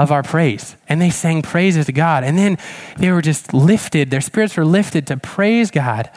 of 0.00 0.10
our 0.10 0.22
praise. 0.22 0.76
And 0.88 1.00
they 1.00 1.10
sang 1.10 1.42
praises 1.42 1.84
to 1.86 1.92
God. 1.92 2.24
And 2.24 2.38
then 2.38 2.56
they 2.96 3.12
were 3.12 3.20
just 3.20 3.52
lifted, 3.52 4.10
their 4.10 4.22
spirits 4.22 4.56
were 4.56 4.64
lifted 4.64 5.06
to 5.08 5.18
praise 5.18 5.70
God. 5.70 6.10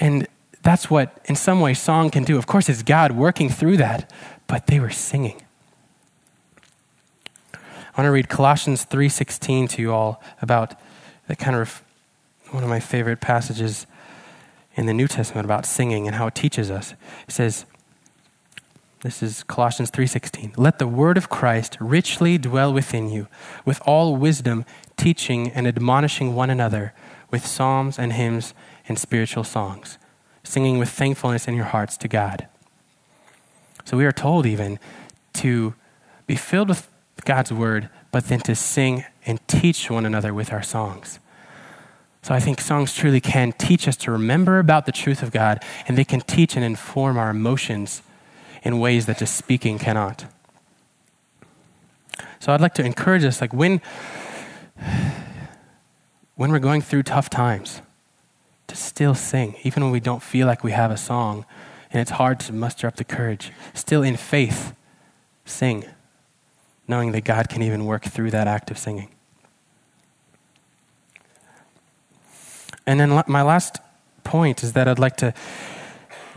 And 0.00 0.26
that's 0.62 0.90
what, 0.90 1.20
in 1.26 1.36
some 1.36 1.60
way, 1.60 1.74
song 1.74 2.08
can 2.08 2.24
do. 2.24 2.38
Of 2.38 2.46
course, 2.46 2.70
it's 2.70 2.82
God 2.82 3.12
working 3.12 3.50
through 3.50 3.76
that, 3.76 4.10
but 4.46 4.66
they 4.66 4.80
were 4.80 4.90
singing. 4.90 5.42
I 7.52 8.00
want 8.00 8.06
to 8.06 8.12
read 8.12 8.28
Colossians 8.28 8.86
3:16 8.86 9.68
to 9.70 9.82
you 9.82 9.92
all 9.92 10.22
about 10.40 10.74
the 11.26 11.36
kind 11.36 11.56
of 11.56 11.82
one 12.50 12.62
of 12.62 12.68
my 12.70 12.80
favorite 12.80 13.20
passages 13.20 13.86
in 14.74 14.86
the 14.86 14.94
New 14.94 15.08
Testament 15.08 15.44
about 15.44 15.66
singing 15.66 16.06
and 16.06 16.16
how 16.16 16.28
it 16.28 16.34
teaches 16.34 16.70
us. 16.70 16.94
It 17.26 17.32
says, 17.32 17.66
this 19.00 19.22
is 19.22 19.44
Colossians 19.44 19.90
3:16. 19.90 20.52
Let 20.56 20.78
the 20.78 20.86
word 20.86 21.16
of 21.16 21.28
Christ 21.28 21.76
richly 21.80 22.36
dwell 22.38 22.72
within 22.72 23.10
you, 23.10 23.28
with 23.64 23.80
all 23.86 24.16
wisdom, 24.16 24.64
teaching 24.96 25.50
and 25.52 25.66
admonishing 25.66 26.34
one 26.34 26.50
another 26.50 26.92
with 27.30 27.46
psalms 27.46 27.98
and 27.98 28.12
hymns 28.12 28.54
and 28.88 28.98
spiritual 28.98 29.44
songs, 29.44 29.98
singing 30.42 30.78
with 30.78 30.88
thankfulness 30.88 31.46
in 31.46 31.54
your 31.54 31.66
hearts 31.66 31.96
to 31.98 32.08
God. 32.08 32.48
So 33.84 33.96
we 33.96 34.04
are 34.04 34.12
told 34.12 34.46
even 34.46 34.78
to 35.34 35.74
be 36.26 36.34
filled 36.34 36.68
with 36.68 36.88
God's 37.24 37.52
word, 37.52 37.88
but 38.10 38.24
then 38.24 38.40
to 38.40 38.54
sing 38.54 39.04
and 39.26 39.46
teach 39.46 39.90
one 39.90 40.06
another 40.06 40.34
with 40.34 40.52
our 40.52 40.62
songs. 40.62 41.20
So 42.22 42.34
I 42.34 42.40
think 42.40 42.60
songs 42.60 42.94
truly 42.94 43.20
can 43.20 43.52
teach 43.52 43.86
us 43.86 43.96
to 43.98 44.10
remember 44.10 44.58
about 44.58 44.86
the 44.86 44.92
truth 44.92 45.22
of 45.22 45.30
God, 45.30 45.62
and 45.86 45.96
they 45.96 46.04
can 46.04 46.20
teach 46.20 46.56
and 46.56 46.64
inform 46.64 47.16
our 47.16 47.30
emotions 47.30 48.02
in 48.68 48.78
ways 48.78 49.06
that 49.06 49.16
just 49.16 49.34
speaking 49.34 49.78
cannot. 49.78 50.26
So 52.38 52.52
I'd 52.52 52.60
like 52.60 52.74
to 52.74 52.84
encourage 52.84 53.24
us 53.24 53.40
like 53.40 53.54
when 53.54 53.80
when 56.36 56.52
we're 56.52 56.58
going 56.58 56.82
through 56.82 57.02
tough 57.02 57.30
times 57.30 57.80
to 58.66 58.76
still 58.76 59.14
sing 59.14 59.56
even 59.64 59.82
when 59.82 59.90
we 59.90 60.00
don't 60.00 60.22
feel 60.22 60.46
like 60.46 60.62
we 60.62 60.72
have 60.72 60.90
a 60.90 60.98
song 60.98 61.46
and 61.90 62.00
it's 62.00 62.10
hard 62.12 62.38
to 62.40 62.52
muster 62.52 62.86
up 62.86 62.96
the 62.96 63.04
courage. 63.04 63.50
Still 63.72 64.02
in 64.02 64.18
faith 64.18 64.74
sing 65.46 65.86
knowing 66.86 67.12
that 67.12 67.24
God 67.24 67.48
can 67.48 67.62
even 67.62 67.86
work 67.86 68.04
through 68.04 68.30
that 68.32 68.46
act 68.46 68.70
of 68.70 68.76
singing. 68.76 69.08
And 72.86 73.00
then 73.00 73.22
my 73.26 73.42
last 73.42 73.78
point 74.24 74.62
is 74.62 74.74
that 74.74 74.86
I'd 74.86 74.98
like 74.98 75.16
to 75.18 75.32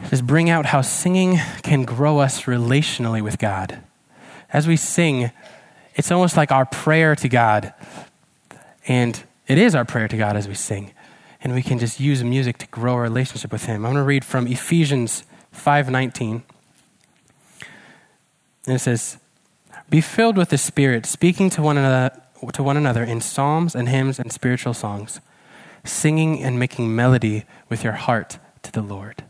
is 0.09 0.21
bring 0.21 0.49
out 0.49 0.67
how 0.67 0.81
singing 0.81 1.37
can 1.61 1.83
grow 1.83 2.19
us 2.19 2.43
relationally 2.43 3.21
with 3.21 3.37
God. 3.37 3.81
As 4.51 4.67
we 4.67 4.75
sing, 4.75 5.31
it's 5.95 6.11
almost 6.11 6.35
like 6.35 6.51
our 6.51 6.65
prayer 6.65 7.15
to 7.15 7.29
God. 7.29 7.73
And 8.87 9.21
it 9.47 9.57
is 9.57 9.75
our 9.75 9.85
prayer 9.85 10.07
to 10.07 10.17
God 10.17 10.35
as 10.35 10.47
we 10.47 10.55
sing. 10.55 10.91
And 11.43 11.53
we 11.53 11.61
can 11.61 11.79
just 11.79 11.99
use 11.99 12.23
music 12.23 12.57
to 12.59 12.67
grow 12.67 12.93
our 12.93 13.01
relationship 13.01 13.51
with 13.51 13.65
Him. 13.65 13.85
I'm 13.85 13.93
going 13.93 13.95
to 13.95 14.03
read 14.03 14.25
from 14.25 14.47
Ephesians 14.47 15.23
5:19. 15.53 16.43
And 18.67 18.75
it 18.75 18.79
says, 18.79 19.17
Be 19.89 20.01
filled 20.01 20.37
with 20.37 20.49
the 20.49 20.57
Spirit, 20.57 21.05
speaking 21.05 21.49
to 21.51 21.61
one 21.61 21.77
another 21.77 22.21
to 22.53 22.63
one 22.63 22.77
another 22.77 23.03
in 23.03 23.21
psalms 23.21 23.75
and 23.75 23.87
hymns 23.87 24.17
and 24.19 24.31
spiritual 24.31 24.73
songs, 24.73 25.21
singing 25.83 26.41
and 26.41 26.57
making 26.57 26.95
melody 26.95 27.45
with 27.69 27.83
your 27.83 27.93
heart 27.93 28.39
to 28.63 28.71
the 28.71 28.81
Lord 28.81 29.23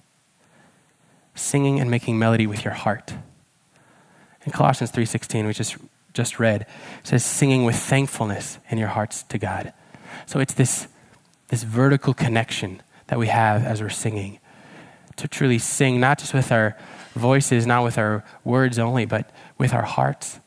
singing 1.41 1.79
and 1.79 1.89
making 1.89 2.17
melody 2.17 2.47
with 2.47 2.63
your 2.63 2.73
heart. 2.73 3.13
In 4.45 4.51
Colossians 4.51 4.91
3:16, 4.91 5.45
we 5.45 5.53
just 5.53 5.77
just 6.13 6.39
read, 6.39 6.65
says 7.03 7.23
singing 7.23 7.63
with 7.63 7.75
thankfulness 7.75 8.59
in 8.69 8.77
your 8.77 8.89
hearts 8.89 9.23
to 9.23 9.37
God. 9.37 9.73
So 10.25 10.39
it's 10.39 10.53
this 10.53 10.87
this 11.49 11.63
vertical 11.63 12.13
connection 12.13 12.81
that 13.07 13.19
we 13.19 13.27
have 13.27 13.65
as 13.65 13.81
we're 13.81 13.89
singing 13.89 14.39
to 15.17 15.27
truly 15.27 15.59
sing 15.59 15.99
not 15.99 16.17
just 16.17 16.33
with 16.33 16.51
our 16.51 16.75
voices, 17.13 17.67
not 17.67 17.83
with 17.83 17.97
our 17.97 18.23
words 18.43 18.79
only, 18.79 19.05
but 19.05 19.29
with 19.57 19.73
our 19.73 19.83
hearts. 19.83 20.39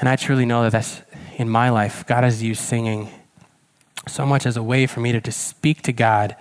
And 0.00 0.08
I 0.08 0.16
truly 0.16 0.44
know 0.44 0.62
that 0.62 0.72
that's 0.72 1.02
in 1.36 1.48
my 1.48 1.70
life. 1.70 2.04
God 2.06 2.24
has 2.24 2.42
used 2.42 2.60
singing 2.60 3.08
so 4.08 4.26
much 4.26 4.46
as 4.46 4.56
a 4.56 4.62
way 4.62 4.86
for 4.86 5.00
me 5.00 5.12
to, 5.12 5.20
to 5.20 5.32
speak 5.32 5.82
to 5.82 5.92
God 5.92 6.36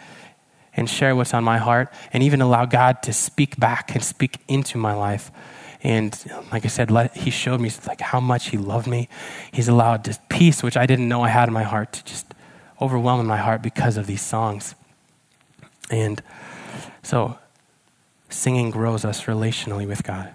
and 0.80 0.90
share 0.90 1.14
what's 1.14 1.34
on 1.34 1.44
my 1.44 1.58
heart 1.58 1.92
and 2.14 2.24
even 2.24 2.40
allow 2.40 2.64
God 2.64 3.04
to 3.04 3.12
speak 3.12 3.60
back 3.60 3.94
and 3.94 4.02
speak 4.02 4.38
into 4.48 4.78
my 4.78 4.94
life. 4.94 5.30
And 5.84 6.18
like 6.54 6.64
I 6.64 6.70
said, 6.70 6.90
let, 6.90 7.18
he 7.18 7.30
showed 7.30 7.60
me 7.60 7.70
like 7.86 8.00
how 8.00 8.22
much 8.22 8.48
he 8.48 8.58
loved 8.58 8.88
me. 8.88 9.10
He's 9.52 9.68
allowed 9.68 10.06
this 10.06 10.20
peace, 10.30 10.64
which 10.64 10.78
I 10.78 10.86
didn't 10.86 11.10
know 11.10 11.22
I 11.22 11.28
had 11.28 11.50
in 11.50 11.54
my 11.54 11.64
heart, 11.64 11.92
to 11.94 12.06
just 12.06 12.34
overwhelm 12.80 13.28
my 13.28 13.36
heart 13.36 13.62
because 13.62 13.98
of 13.98 14.08
these 14.08 14.22
songs. 14.22 14.74
And 15.92 16.24
so 17.04 17.38
singing 18.30 18.72
grows 18.72 19.04
us 19.04 19.26
relationally 19.26 19.86
with 19.86 20.04
God. 20.04 20.34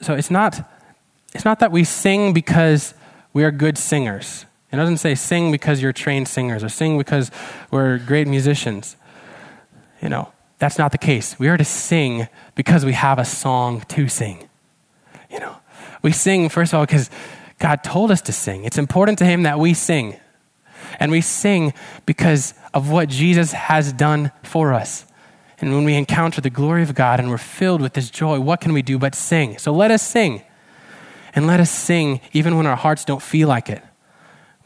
So 0.00 0.14
it's 0.14 0.32
not, 0.32 0.68
it's 1.32 1.44
not 1.44 1.60
that 1.60 1.70
we 1.70 1.84
sing 1.84 2.32
because 2.32 2.92
we 3.32 3.44
are 3.44 3.52
good 3.52 3.78
singers. 3.78 4.46
It 4.72 4.76
doesn't 4.76 4.98
say 4.98 5.14
sing 5.14 5.52
because 5.52 5.82
you're 5.82 5.92
trained 5.92 6.28
singers 6.28 6.64
or 6.64 6.70
sing 6.70 6.96
because 6.96 7.30
we're 7.70 7.98
great 7.98 8.26
musicians. 8.26 8.96
You 10.00 10.08
know, 10.08 10.32
that's 10.58 10.78
not 10.78 10.92
the 10.92 10.98
case. 10.98 11.38
We 11.38 11.48
are 11.48 11.58
to 11.58 11.64
sing 11.64 12.26
because 12.54 12.84
we 12.84 12.94
have 12.94 13.18
a 13.18 13.24
song 13.24 13.82
to 13.88 14.08
sing. 14.08 14.48
You 15.30 15.40
know, 15.40 15.56
we 16.00 16.10
sing, 16.10 16.48
first 16.48 16.72
of 16.72 16.78
all, 16.78 16.86
because 16.86 17.10
God 17.58 17.84
told 17.84 18.10
us 18.10 18.22
to 18.22 18.32
sing. 18.32 18.64
It's 18.64 18.78
important 18.78 19.18
to 19.18 19.26
Him 19.26 19.42
that 19.42 19.58
we 19.58 19.74
sing. 19.74 20.16
And 20.98 21.10
we 21.10 21.20
sing 21.20 21.74
because 22.06 22.54
of 22.72 22.90
what 22.90 23.08
Jesus 23.08 23.52
has 23.52 23.92
done 23.92 24.32
for 24.42 24.72
us. 24.72 25.04
And 25.58 25.74
when 25.74 25.84
we 25.84 25.94
encounter 25.94 26.40
the 26.40 26.50
glory 26.50 26.82
of 26.82 26.94
God 26.94 27.20
and 27.20 27.28
we're 27.28 27.38
filled 27.38 27.80
with 27.80 27.92
this 27.92 28.10
joy, 28.10 28.40
what 28.40 28.60
can 28.60 28.72
we 28.72 28.82
do 28.82 28.98
but 28.98 29.14
sing? 29.14 29.58
So 29.58 29.72
let 29.72 29.90
us 29.90 30.02
sing. 30.02 30.42
And 31.34 31.46
let 31.46 31.60
us 31.60 31.70
sing 31.70 32.20
even 32.32 32.56
when 32.56 32.66
our 32.66 32.76
hearts 32.76 33.04
don't 33.04 33.22
feel 33.22 33.48
like 33.48 33.68
it. 33.68 33.82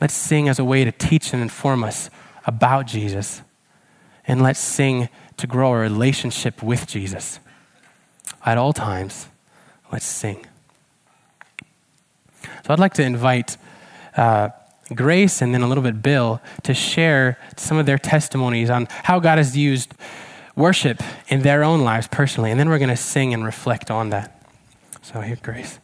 Let's 0.01 0.15
sing 0.15 0.49
as 0.49 0.59
a 0.59 0.65
way 0.65 0.85
to 0.85 0.93
teach 0.93 1.33
and 1.33 1.43
inform 1.43 1.85
us 1.85 2.11
about 2.47 2.87
Jesus. 2.87 3.43
And 4.27 4.43
let's 4.43 4.61
sing 4.61 5.09
to 5.37 5.47
grow 5.47 5.73
a 5.73 5.79
relationship 5.79 6.63
with 6.63 6.87
Jesus. 6.87 7.39
At 8.45 8.59
all 8.59 8.73
times, 8.73 9.29
let's 9.93 10.07
sing. 10.07 10.47
So 12.43 12.73
I'd 12.73 12.79
like 12.79 12.95
to 12.95 13.03
invite 13.03 13.57
uh, 14.17 14.51
Grace 14.95 15.43
and 15.43 15.53
then 15.53 15.63
a 15.63 15.69
little 15.69 15.83
bit 15.83 16.03
Bill 16.03 16.41
to 16.63 16.75
share 16.75 17.39
some 17.57 17.77
of 17.77 17.87
their 17.87 17.99
testimonies 17.99 18.71
on 18.71 18.87
how 19.05 19.19
God 19.19 19.39
has 19.39 19.57
used 19.57 19.95
worship 20.55 21.03
in 21.29 21.43
their 21.43 21.65
own 21.65 21.83
lives 21.83 22.09
personally. 22.09 22.51
And 22.51 22.59
then 22.59 22.69
we're 22.69 22.79
going 22.79 22.91
to 22.91 22.97
sing 22.97 23.35
and 23.35 23.45
reflect 23.45 23.91
on 23.91 24.11
that. 24.11 24.43
So 25.03 25.21
here, 25.21 25.39
Grace. 25.43 25.79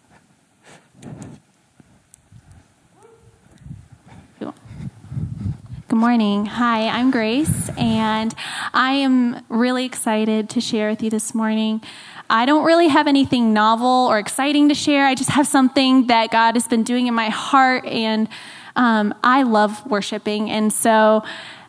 Good 5.92 5.98
morning. 5.98 6.46
Hi, 6.46 6.88
I'm 6.88 7.10
Grace, 7.10 7.68
and 7.76 8.34
I 8.72 8.92
am 8.92 9.44
really 9.50 9.84
excited 9.84 10.48
to 10.48 10.58
share 10.58 10.88
with 10.88 11.02
you 11.02 11.10
this 11.10 11.34
morning. 11.34 11.82
I 12.30 12.46
don't 12.46 12.64
really 12.64 12.88
have 12.88 13.06
anything 13.06 13.52
novel 13.52 14.06
or 14.08 14.18
exciting 14.18 14.70
to 14.70 14.74
share. 14.74 15.04
I 15.04 15.14
just 15.14 15.28
have 15.28 15.46
something 15.46 16.06
that 16.06 16.30
God 16.30 16.54
has 16.54 16.66
been 16.66 16.82
doing 16.82 17.08
in 17.08 17.14
my 17.14 17.28
heart, 17.28 17.84
and 17.84 18.26
um, 18.74 19.14
I 19.22 19.42
love 19.42 19.84
worshiping. 19.84 20.50
And 20.50 20.72
so 20.72 21.24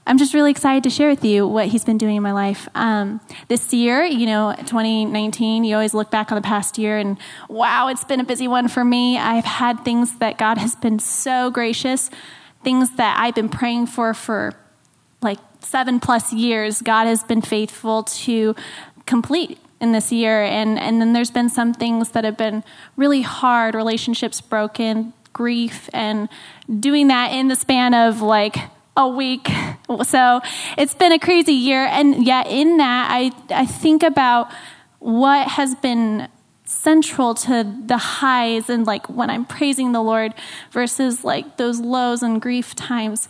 I'm 0.07 0.17
just 0.17 0.33
really 0.33 0.51
excited 0.51 0.83
to 0.83 0.89
share 0.89 1.09
with 1.09 1.25
you 1.25 1.45
what 1.45 1.67
He's 1.67 1.83
been 1.83 1.97
doing 1.97 2.15
in 2.15 2.23
my 2.23 2.31
life. 2.31 2.69
Um, 2.75 3.19
this 3.49 3.73
year, 3.73 4.05
you 4.05 4.25
know, 4.25 4.55
2019, 4.57 5.65
you 5.65 5.75
always 5.75 5.93
look 5.93 6.09
back 6.09 6.31
on 6.31 6.37
the 6.37 6.41
past 6.41 6.77
year 6.77 6.97
and 6.97 7.17
wow, 7.49 7.89
it's 7.89 8.05
been 8.05 8.21
a 8.21 8.25
busy 8.25 8.47
one 8.47 8.69
for 8.69 8.85
me. 8.85 9.17
I've 9.17 9.43
had 9.43 9.83
things 9.83 10.19
that 10.19 10.37
God 10.37 10.59
has 10.59 10.77
been 10.77 10.99
so 10.99 11.51
gracious 11.51 12.09
things 12.63 12.95
that 12.95 13.19
I've 13.19 13.35
been 13.35 13.49
praying 13.49 13.87
for 13.87 14.13
for 14.13 14.53
like 15.21 15.39
seven 15.59 15.99
plus 15.99 16.33
years, 16.33 16.81
God 16.81 17.05
has 17.05 17.23
been 17.23 17.41
faithful 17.41 18.03
to 18.03 18.55
complete 19.05 19.59
in 19.79 19.91
this 19.91 20.11
year. 20.11 20.43
And, 20.43 20.79
and 20.79 21.01
then 21.01 21.13
there's 21.13 21.31
been 21.31 21.49
some 21.49 21.73
things 21.73 22.09
that 22.11 22.23
have 22.23 22.37
been 22.37 22.63
really 22.95 23.21
hard, 23.21 23.75
relationships 23.75 24.41
broken, 24.41 25.13
grief, 25.33 25.89
and 25.93 26.29
doing 26.79 27.07
that 27.09 27.31
in 27.33 27.49
the 27.49 27.55
span 27.55 27.93
of 27.93 28.21
like 28.21 28.57
a 28.95 29.07
week. 29.07 29.49
So 30.05 30.41
it's 30.75 30.95
been 30.95 31.11
a 31.11 31.19
crazy 31.19 31.53
year. 31.53 31.85
And 31.85 32.25
yet, 32.25 32.47
in 32.47 32.77
that, 32.77 33.09
I, 33.11 33.31
I 33.49 33.65
think 33.65 34.01
about 34.01 34.51
what 34.97 35.49
has 35.49 35.75
been 35.75 36.29
central 36.65 37.33
to 37.33 37.71
the 37.85 37.97
highs 37.97 38.69
and 38.69 38.85
like 38.85 39.09
when 39.09 39.29
I'm 39.29 39.45
praising 39.45 39.91
the 39.91 40.01
Lord 40.01 40.33
versus 40.71 41.23
like 41.23 41.57
those 41.57 41.79
lows 41.79 42.23
and 42.23 42.41
grief 42.41 42.73
times 42.73 43.27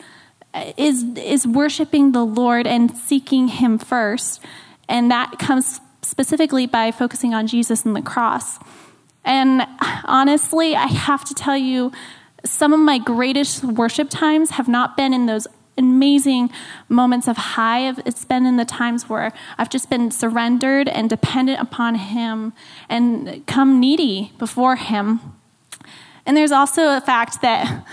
is 0.78 1.04
is 1.18 1.48
worshiping 1.48 2.12
the 2.12 2.26
Lord 2.26 2.68
and 2.68 2.96
seeking 2.96 3.48
him 3.48 3.78
first. 3.78 4.40
And 4.88 5.10
that 5.12 5.40
comes 5.40 5.82
specifically 6.02 6.68
by 6.68 6.92
focusing 6.92 7.34
on 7.34 7.48
Jesus 7.48 7.86
and 7.86 7.96
the 7.96 8.02
cross. 8.02 8.60
And 9.26 9.66
honestly, 10.04 10.76
I 10.76 10.88
have 10.88 11.24
to 11.26 11.34
tell 11.34 11.58
you 11.58 11.92
some 12.46 12.74
of 12.74 12.80
my 12.80 12.98
greatest 12.98 13.64
worship 13.64 14.10
times 14.10 14.52
have 14.52 14.68
not 14.68 14.98
been 14.98 15.14
in 15.14 15.26
those 15.26 15.48
amazing 15.78 16.52
moments 16.90 17.28
of 17.28 17.38
high. 17.38 17.94
It's 18.06 18.26
been 18.26 18.46
in 18.46 18.58
the 18.58 18.66
times 18.66 19.10
where 19.10 19.32
I've 19.58 19.70
just 19.70 19.90
been 19.90 20.12
surrendered 20.12 20.88
and 20.88 21.10
dependent 21.10 21.60
upon 21.60 21.96
Him 21.96 22.54
and 22.90 23.46
come 23.48 23.80
needy 23.80 24.32
before 24.38 24.76
Him. 24.76 25.20
And 26.26 26.38
there's 26.38 26.52
also 26.52 26.96
a 26.96 27.02
fact 27.02 27.42
that 27.42 27.86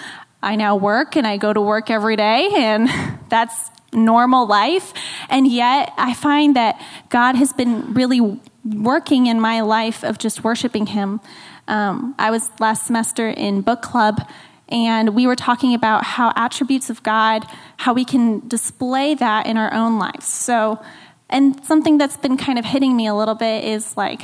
I 0.43 0.57
now 0.57 0.77
work 0.77 1.17
and 1.17 1.27
I 1.27 1.37
go 1.37 1.53
to 1.53 1.61
work 1.61 1.91
every 1.91 2.17
day, 2.17 2.49
and 2.55 2.89
that's 3.29 3.71
normal 3.93 4.47
life. 4.47 4.93
And 5.29 5.47
yet 5.47 5.93
I 5.97 6.15
find 6.15 6.57
that 6.57 6.81
God 7.09 7.35
has 7.35 7.53
been 7.53 7.93
really 7.95 8.41
working 8.65 9.27
in 9.27 9.41
my 9.41 9.63
life 9.63 10.05
of 10.05 10.19
just 10.19 10.45
worshiping 10.45 10.87
Him. 10.87 11.21
Um, 11.67 12.15
I 12.19 12.31
was 12.31 12.51
last 12.59 12.87
semester 12.87 13.29
in 13.29 13.63
book 13.63 13.83
club 13.83 14.27
and 14.71 15.15
we 15.15 15.27
were 15.27 15.37
talking 15.37 15.75
about 15.75 16.05
how 16.05 16.33
attributes 16.37 16.91
of 16.91 17.03
God, 17.03 17.45
how 17.77 17.93
we 17.93 18.05
can 18.05 18.47
display 18.49 19.15
that 19.15 19.47
in 19.47 19.57
our 19.57 19.73
own 19.73 19.99
lives. 19.99 20.27
So, 20.27 20.83
and 21.29 21.65
something 21.65 21.99
that's 21.99 22.17
been 22.17 22.37
kind 22.37 22.59
of 22.59 22.65
hitting 22.65 22.97
me 22.97 23.07
a 23.07 23.15
little 23.15 23.35
bit 23.35 23.65
is 23.65 23.97
like, 23.97 24.23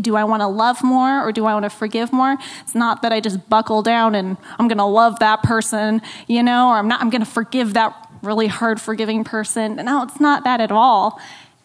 do 0.00 0.16
I 0.16 0.24
want 0.24 0.40
to 0.40 0.46
love 0.46 0.82
more 0.82 1.26
or 1.26 1.32
do 1.32 1.44
I 1.44 1.52
want 1.54 1.64
to 1.64 1.70
forgive 1.70 2.12
more? 2.12 2.36
It's 2.62 2.74
not 2.74 3.02
that 3.02 3.12
I 3.12 3.20
just 3.20 3.48
buckle 3.50 3.82
down 3.82 4.14
and 4.14 4.36
I'm 4.58 4.68
going 4.68 4.78
to 4.78 4.84
love 4.84 5.18
that 5.18 5.42
person, 5.42 6.00
you 6.26 6.42
know, 6.42 6.68
or 6.68 6.76
I'm 6.76 6.88
not, 6.88 7.00
I'm 7.00 7.10
going 7.10 7.24
to 7.24 7.30
forgive 7.30 7.74
that 7.74 7.94
really 8.22 8.46
hard 8.46 8.80
forgiving 8.80 9.24
person. 9.24 9.76
No, 9.76 10.02
it's 10.02 10.20
not 10.20 10.44
that 10.44 10.60
at 10.60 10.72
all. 10.72 11.20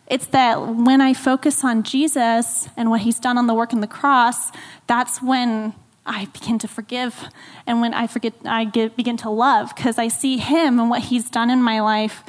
It's 0.07 0.25
that 0.27 0.59
when 0.59 1.01
I 1.01 1.13
focus 1.13 1.63
on 1.63 1.83
Jesus 1.83 2.67
and 2.75 2.89
what 2.89 3.01
he's 3.01 3.19
done 3.19 3.37
on 3.37 3.47
the 3.47 3.53
work 3.53 3.71
in 3.71 3.79
the 3.79 3.87
cross, 3.87 4.51
that's 4.87 5.21
when 5.21 5.73
I 6.09 6.25
begin 6.25 6.57
to 6.59 6.67
forgive. 6.67 7.29
And 7.67 7.81
when 7.81 7.93
I 7.93 8.07
forget, 8.07 8.33
I 8.43 8.65
get, 8.65 8.97
begin 8.97 9.15
to 9.17 9.29
love 9.29 9.73
because 9.75 9.99
I 9.99 10.07
see 10.07 10.37
Him 10.37 10.79
and 10.79 10.89
what 10.89 11.03
He's 11.03 11.29
done 11.29 11.49
in 11.51 11.61
my 11.61 11.79
life. 11.79 12.23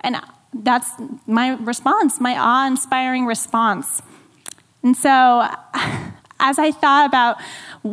And 0.00 0.16
that's 0.54 0.90
my 1.26 1.50
response, 1.56 2.20
my 2.20 2.36
awe 2.38 2.66
inspiring 2.66 3.26
response. 3.26 4.00
And 4.82 4.96
so, 4.96 5.46
as 6.42 6.58
I 6.58 6.70
thought 6.70 7.06
about 7.06 7.36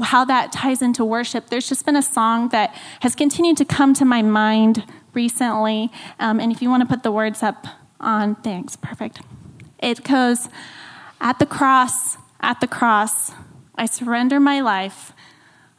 how 0.03 0.23
that 0.23 0.51
ties 0.53 0.81
into 0.81 1.03
worship, 1.03 1.49
there's 1.49 1.67
just 1.67 1.85
been 1.85 1.97
a 1.97 2.01
song 2.01 2.49
that 2.49 2.73
has 3.01 3.15
continued 3.15 3.57
to 3.57 3.65
come 3.65 3.93
to 3.95 4.05
my 4.05 4.21
mind 4.21 4.85
recently. 5.13 5.91
Um, 6.19 6.39
and 6.39 6.51
if 6.51 6.61
you 6.61 6.69
want 6.69 6.81
to 6.81 6.87
put 6.87 7.03
the 7.03 7.11
words 7.11 7.43
up 7.43 7.65
on, 7.99 8.35
thanks, 8.35 8.75
perfect. 8.75 9.19
It 9.79 10.03
goes, 10.03 10.47
At 11.19 11.39
the 11.39 11.45
cross, 11.45 12.17
at 12.39 12.61
the 12.61 12.67
cross, 12.67 13.31
I 13.77 13.85
surrender 13.85 14.39
my 14.39 14.59
life. 14.61 15.13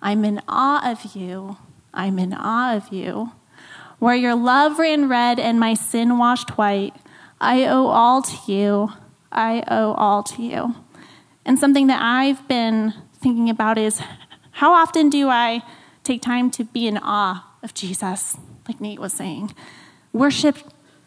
I'm 0.00 0.24
in 0.24 0.40
awe 0.48 0.90
of 0.90 1.16
you. 1.16 1.56
I'm 1.92 2.18
in 2.18 2.32
awe 2.32 2.76
of 2.76 2.92
you. 2.92 3.32
Where 3.98 4.14
your 4.14 4.34
love 4.34 4.78
ran 4.78 5.08
red 5.08 5.40
and 5.40 5.58
my 5.58 5.74
sin 5.74 6.18
washed 6.18 6.56
white, 6.56 6.94
I 7.40 7.64
owe 7.64 7.86
all 7.86 8.22
to 8.22 8.52
you. 8.52 8.92
I 9.32 9.64
owe 9.68 9.92
all 9.94 10.22
to 10.22 10.42
you. 10.42 10.76
And 11.44 11.58
something 11.58 11.88
that 11.88 12.00
I've 12.00 12.46
been 12.46 12.94
thinking 13.20 13.50
about 13.50 13.78
is 13.78 14.00
how 14.52 14.72
often 14.72 15.10
do 15.10 15.28
I 15.28 15.62
take 16.04 16.22
time 16.22 16.50
to 16.52 16.64
be 16.64 16.86
in 16.86 16.98
awe 16.98 17.44
of 17.62 17.74
Jesus, 17.74 18.36
like 18.66 18.80
Nate 18.80 19.00
was 19.00 19.12
saying? 19.12 19.54
Worship 20.12 20.56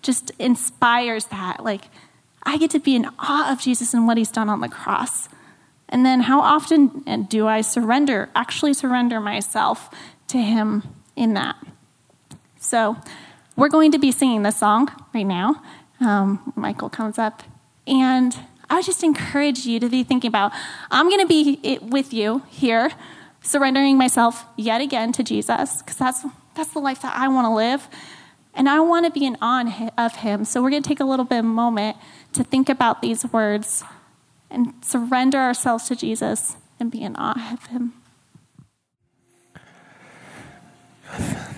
just 0.01 0.31
inspires 0.39 1.25
that. 1.25 1.63
Like, 1.63 1.85
I 2.43 2.57
get 2.57 2.71
to 2.71 2.79
be 2.79 2.95
in 2.95 3.07
awe 3.19 3.51
of 3.51 3.61
Jesus 3.61 3.93
and 3.93 4.07
what 4.07 4.17
he's 4.17 4.31
done 4.31 4.49
on 4.49 4.61
the 4.61 4.67
cross. 4.67 5.29
And 5.91 6.05
then 6.05 6.21
how 6.21 6.39
often 6.39 7.25
do 7.29 7.47
I 7.47 7.61
surrender, 7.61 8.29
actually 8.33 8.73
surrender 8.73 9.19
myself 9.19 9.89
to 10.27 10.37
Him 10.37 10.83
in 11.15 11.33
that? 11.33 11.57
So 12.59 12.95
we're 13.57 13.69
going 13.69 13.91
to 13.91 13.99
be 13.99 14.11
singing 14.11 14.43
this 14.43 14.57
song 14.57 14.89
right 15.13 15.25
now. 15.25 15.61
Um, 15.99 16.53
Michael 16.55 16.89
comes 16.89 17.19
up. 17.19 17.43
And 17.85 18.35
I 18.69 18.75
would 18.75 18.85
just 18.85 19.03
encourage 19.03 19.65
you 19.65 19.79
to 19.81 19.89
be 19.89 20.03
thinking 20.03 20.29
about 20.29 20.53
I'm 20.89 21.09
going 21.09 21.21
to 21.21 21.27
be 21.27 21.79
with 21.81 22.13
you 22.13 22.43
here, 22.49 22.91
surrendering 23.43 23.97
myself 23.97 24.45
yet 24.55 24.79
again 24.79 25.11
to 25.13 25.23
Jesus, 25.23 25.81
because 25.81 25.97
that's, 25.97 26.25
that's 26.55 26.71
the 26.71 26.79
life 26.79 27.01
that 27.01 27.17
I 27.17 27.27
want 27.27 27.45
to 27.45 27.53
live. 27.53 27.87
And 28.53 28.69
I 28.69 28.79
want 28.79 29.05
to 29.05 29.11
be 29.11 29.25
in 29.25 29.37
awe 29.41 29.89
of 29.97 30.15
Him. 30.15 30.45
So 30.45 30.61
we're 30.61 30.69
going 30.69 30.83
to 30.83 30.87
take 30.87 31.01
a 31.01 31.05
little 31.05 31.25
bit 31.25 31.39
of 31.39 31.45
a 31.45 31.47
moment 31.47 31.97
to 32.33 32.43
think 32.43 32.69
about 32.69 33.01
these 33.01 33.25
words 33.25 33.83
and 34.51 34.73
surrender 34.83 35.37
ourselves 35.37 35.87
to 35.87 35.95
Jesus 35.95 36.55
and 36.79 36.91
be 36.91 37.01
in 37.01 37.15
awe 37.15 37.53
of 37.53 37.65
Him. 37.67 37.93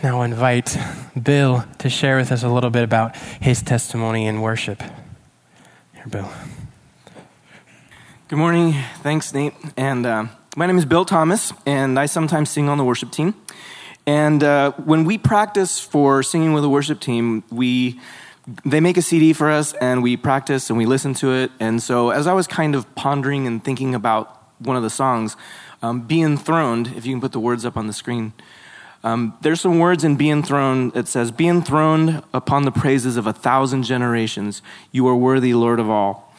Now, 0.04 0.22
invite 0.24 0.78
Bill 1.22 1.64
to 1.78 1.90
share 1.90 2.18
with 2.18 2.32
us 2.32 2.44
a 2.44 2.50
little 2.50 2.70
bit 2.70 2.84
about 2.84 3.16
his 3.40 3.62
testimony 3.62 4.26
in 4.26 4.42
worship. 4.42 4.82
Here, 5.94 6.08
Bill. 6.10 6.30
Good 8.28 8.36
morning. 8.38 8.74
Thanks, 9.02 9.34
Nate. 9.34 9.54
And 9.78 10.06
uh, 10.06 10.26
my 10.58 10.66
name 10.66 10.78
is 10.78 10.86
Bill 10.86 11.06
Thomas, 11.06 11.54
and 11.66 11.98
I 11.98 12.08
sometimes 12.08 12.50
sing 12.50 12.68
on 12.68 12.78
the 12.78 12.84
worship 12.84 13.12
team. 13.12 13.36
And 14.06 14.44
uh, 14.44 14.72
when 14.72 15.06
we 15.06 15.18
practice 15.18 15.80
for 15.80 16.22
singing 16.24 16.52
with 16.52 16.66
a 16.66 16.70
worship 16.70 17.00
team, 17.00 17.44
we 17.50 18.00
they 18.66 18.80
make 18.80 18.98
a 18.98 19.02
CD 19.02 19.34
for 19.34 19.50
us 19.50 19.74
and 19.74 20.04
we 20.04 20.18
practice 20.18 20.70
and 20.70 20.78
we 20.78 20.86
listen 20.86 21.14
to 21.16 21.32
it. 21.32 21.52
And 21.60 21.82
so 21.82 22.10
as 22.10 22.28
I 22.28 22.34
was 22.34 22.48
kind 22.48 22.76
of 22.76 22.94
pondering 22.96 23.48
and 23.48 23.64
thinking 23.64 23.96
about 23.96 24.44
one 24.60 24.76
of 24.76 24.84
the 24.84 24.90
songs, 24.90 25.36
Um, 25.84 26.00
be 26.08 26.22
enthroned, 26.22 26.88
if 26.96 27.06
you 27.06 27.12
can 27.12 27.20
put 27.20 27.34
the 27.34 27.42
words 27.42 27.66
up 27.66 27.76
on 27.76 27.88
the 27.88 27.94
screen. 27.94 28.32
Um, 29.04 29.34
there's 29.42 29.60
some 29.60 29.80
words 29.80 30.06
in 30.06 30.16
Be 30.16 30.30
Enthroned. 30.30 30.96
It 30.96 31.10
says, 31.10 31.30
Be 31.30 31.50
enthroned 31.50 32.24
upon 32.34 32.64
the 32.64 32.72
praises 32.72 33.18
of 33.18 33.28
a 33.28 33.34
thousand 33.34 33.84
generations. 33.84 34.62
You 34.94 35.08
are 35.10 35.16
worthy, 35.16 35.54
Lord 35.54 35.82
of 35.82 35.90
all. 35.90 36.34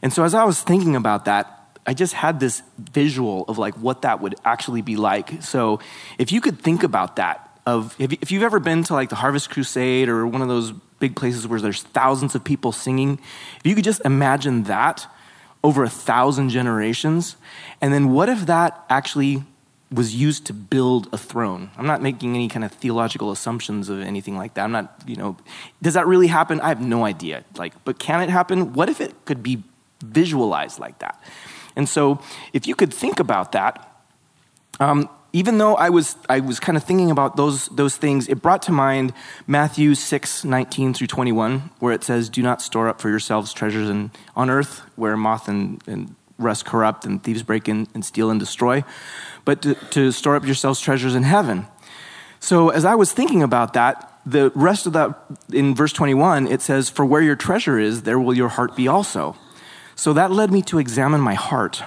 And 0.00 0.12
so 0.12 0.24
as 0.24 0.32
I 0.32 0.44
was 0.44 0.62
thinking 0.62 0.96
about 0.96 1.26
that, 1.26 1.44
I 1.86 1.92
just 1.92 2.14
had 2.14 2.40
this 2.40 2.62
visual 2.78 3.44
of 3.48 3.58
like 3.58 3.74
what 3.74 4.00
that 4.02 4.20
would 4.20 4.34
actually 4.44 4.82
be 4.82 4.96
like. 4.96 5.42
So 5.42 5.78
if 6.16 6.32
you 6.32 6.40
could 6.40 6.58
think 6.58 6.82
about 6.82 7.16
that, 7.16 7.42
of 7.66 7.94
if 7.98 8.30
you've 8.30 8.44
ever 8.44 8.60
been 8.60 8.82
to 8.84 8.94
like 8.94 9.10
the 9.10 9.16
Harvest 9.16 9.50
Crusade 9.50 10.08
or 10.08 10.26
one 10.26 10.40
of 10.40 10.48
those 10.48 10.72
big 10.98 11.16
places 11.16 11.46
where 11.46 11.60
there's 11.60 11.82
thousands 11.82 12.34
of 12.34 12.44
people 12.44 12.72
singing, 12.72 13.18
if 13.58 13.66
you 13.66 13.74
could 13.74 13.84
just 13.84 14.00
imagine 14.04 14.64
that 14.64 15.06
over 15.62 15.82
a 15.84 15.90
thousand 15.90 16.50
generations, 16.50 17.36
and 17.80 17.92
then 17.92 18.10
what 18.10 18.28
if 18.28 18.46
that 18.46 18.84
actually 18.88 19.42
was 19.92 20.14
used 20.14 20.46
to 20.46 20.52
build 20.52 21.08
a 21.12 21.18
throne. 21.18 21.70
I'm 21.76 21.86
not 21.86 22.02
making 22.02 22.34
any 22.34 22.48
kind 22.48 22.64
of 22.64 22.72
theological 22.72 23.30
assumptions 23.30 23.88
of 23.88 24.00
anything 24.00 24.36
like 24.36 24.54
that. 24.54 24.64
I'm 24.64 24.72
not, 24.72 25.02
you 25.06 25.16
know, 25.16 25.36
does 25.80 25.94
that 25.94 26.06
really 26.06 26.26
happen? 26.26 26.60
I 26.60 26.68
have 26.68 26.80
no 26.80 27.04
idea. 27.04 27.44
Like, 27.56 27.72
but 27.84 27.98
can 27.98 28.20
it 28.20 28.28
happen? 28.28 28.72
What 28.72 28.88
if 28.88 29.00
it 29.00 29.14
could 29.24 29.42
be 29.42 29.62
visualized 30.02 30.80
like 30.80 30.98
that? 30.98 31.22
And 31.76 31.88
so, 31.88 32.20
if 32.52 32.66
you 32.66 32.74
could 32.74 32.92
think 32.92 33.20
about 33.20 33.52
that, 33.52 34.02
um, 34.80 35.08
even 35.36 35.58
though 35.58 35.74
I 35.74 35.90
was, 35.90 36.16
I 36.30 36.40
was 36.40 36.58
kind 36.58 36.78
of 36.78 36.84
thinking 36.84 37.10
about 37.10 37.36
those, 37.36 37.68
those 37.68 37.98
things, 37.98 38.26
it 38.26 38.40
brought 38.40 38.62
to 38.62 38.72
mind 38.72 39.12
Matthew 39.46 39.94
6, 39.94 40.44
19 40.46 40.94
through 40.94 41.08
21, 41.08 41.70
where 41.78 41.92
it 41.92 42.02
says, 42.02 42.30
Do 42.30 42.40
not 42.40 42.62
store 42.62 42.88
up 42.88 43.02
for 43.02 43.10
yourselves 43.10 43.52
treasures 43.52 43.90
in, 43.90 44.12
on 44.34 44.48
earth, 44.48 44.80
where 44.96 45.14
moth 45.14 45.46
and, 45.46 45.82
and 45.86 46.14
rust 46.38 46.64
corrupt 46.64 47.04
and 47.04 47.22
thieves 47.22 47.42
break 47.42 47.68
in 47.68 47.86
and 47.92 48.02
steal 48.02 48.30
and 48.30 48.40
destroy, 48.40 48.82
but 49.44 49.60
to, 49.60 49.74
to 49.90 50.10
store 50.10 50.36
up 50.36 50.46
yourselves 50.46 50.80
treasures 50.80 51.14
in 51.14 51.24
heaven. 51.24 51.66
So 52.40 52.70
as 52.70 52.86
I 52.86 52.94
was 52.94 53.12
thinking 53.12 53.42
about 53.42 53.74
that, 53.74 54.18
the 54.24 54.50
rest 54.54 54.86
of 54.86 54.94
that, 54.94 55.20
in 55.52 55.74
verse 55.74 55.92
21, 55.92 56.46
it 56.46 56.62
says, 56.62 56.88
For 56.88 57.04
where 57.04 57.20
your 57.20 57.36
treasure 57.36 57.78
is, 57.78 58.04
there 58.04 58.18
will 58.18 58.34
your 58.34 58.48
heart 58.48 58.74
be 58.74 58.88
also. 58.88 59.36
So 59.96 60.14
that 60.14 60.30
led 60.30 60.50
me 60.50 60.62
to 60.62 60.78
examine 60.78 61.20
my 61.20 61.34
heart. 61.34 61.82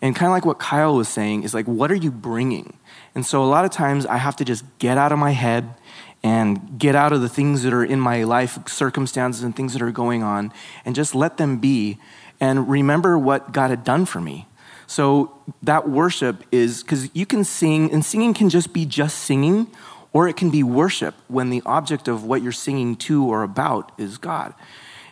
And 0.00 0.14
kind 0.14 0.28
of 0.28 0.32
like 0.32 0.44
what 0.44 0.58
Kyle 0.58 0.94
was 0.94 1.08
saying, 1.08 1.42
is 1.42 1.54
like, 1.54 1.66
what 1.66 1.90
are 1.90 1.96
you 1.96 2.10
bringing? 2.10 2.78
And 3.14 3.26
so 3.26 3.42
a 3.42 3.46
lot 3.46 3.64
of 3.64 3.70
times 3.70 4.06
I 4.06 4.18
have 4.18 4.36
to 4.36 4.44
just 4.44 4.64
get 4.78 4.96
out 4.96 5.10
of 5.10 5.18
my 5.18 5.32
head 5.32 5.74
and 6.22 6.78
get 6.78 6.94
out 6.94 7.12
of 7.12 7.20
the 7.20 7.28
things 7.28 7.62
that 7.62 7.72
are 7.72 7.84
in 7.84 8.00
my 8.00 8.24
life, 8.24 8.58
circumstances 8.68 9.42
and 9.42 9.54
things 9.54 9.72
that 9.72 9.82
are 9.82 9.90
going 9.90 10.22
on, 10.22 10.52
and 10.84 10.94
just 10.94 11.14
let 11.14 11.36
them 11.36 11.58
be 11.58 11.98
and 12.40 12.68
remember 12.68 13.18
what 13.18 13.52
God 13.52 13.70
had 13.70 13.84
done 13.84 14.04
for 14.04 14.20
me. 14.20 14.46
So 14.86 15.36
that 15.62 15.88
worship 15.88 16.44
is 16.50 16.82
because 16.82 17.14
you 17.14 17.26
can 17.26 17.44
sing, 17.44 17.92
and 17.92 18.04
singing 18.04 18.34
can 18.34 18.48
just 18.48 18.72
be 18.72 18.86
just 18.86 19.18
singing, 19.18 19.66
or 20.12 20.28
it 20.28 20.36
can 20.36 20.50
be 20.50 20.62
worship 20.62 21.14
when 21.28 21.50
the 21.50 21.62
object 21.66 22.08
of 22.08 22.24
what 22.24 22.42
you're 22.42 22.52
singing 22.52 22.96
to 22.96 23.24
or 23.24 23.42
about 23.42 23.92
is 23.98 24.16
God. 24.16 24.54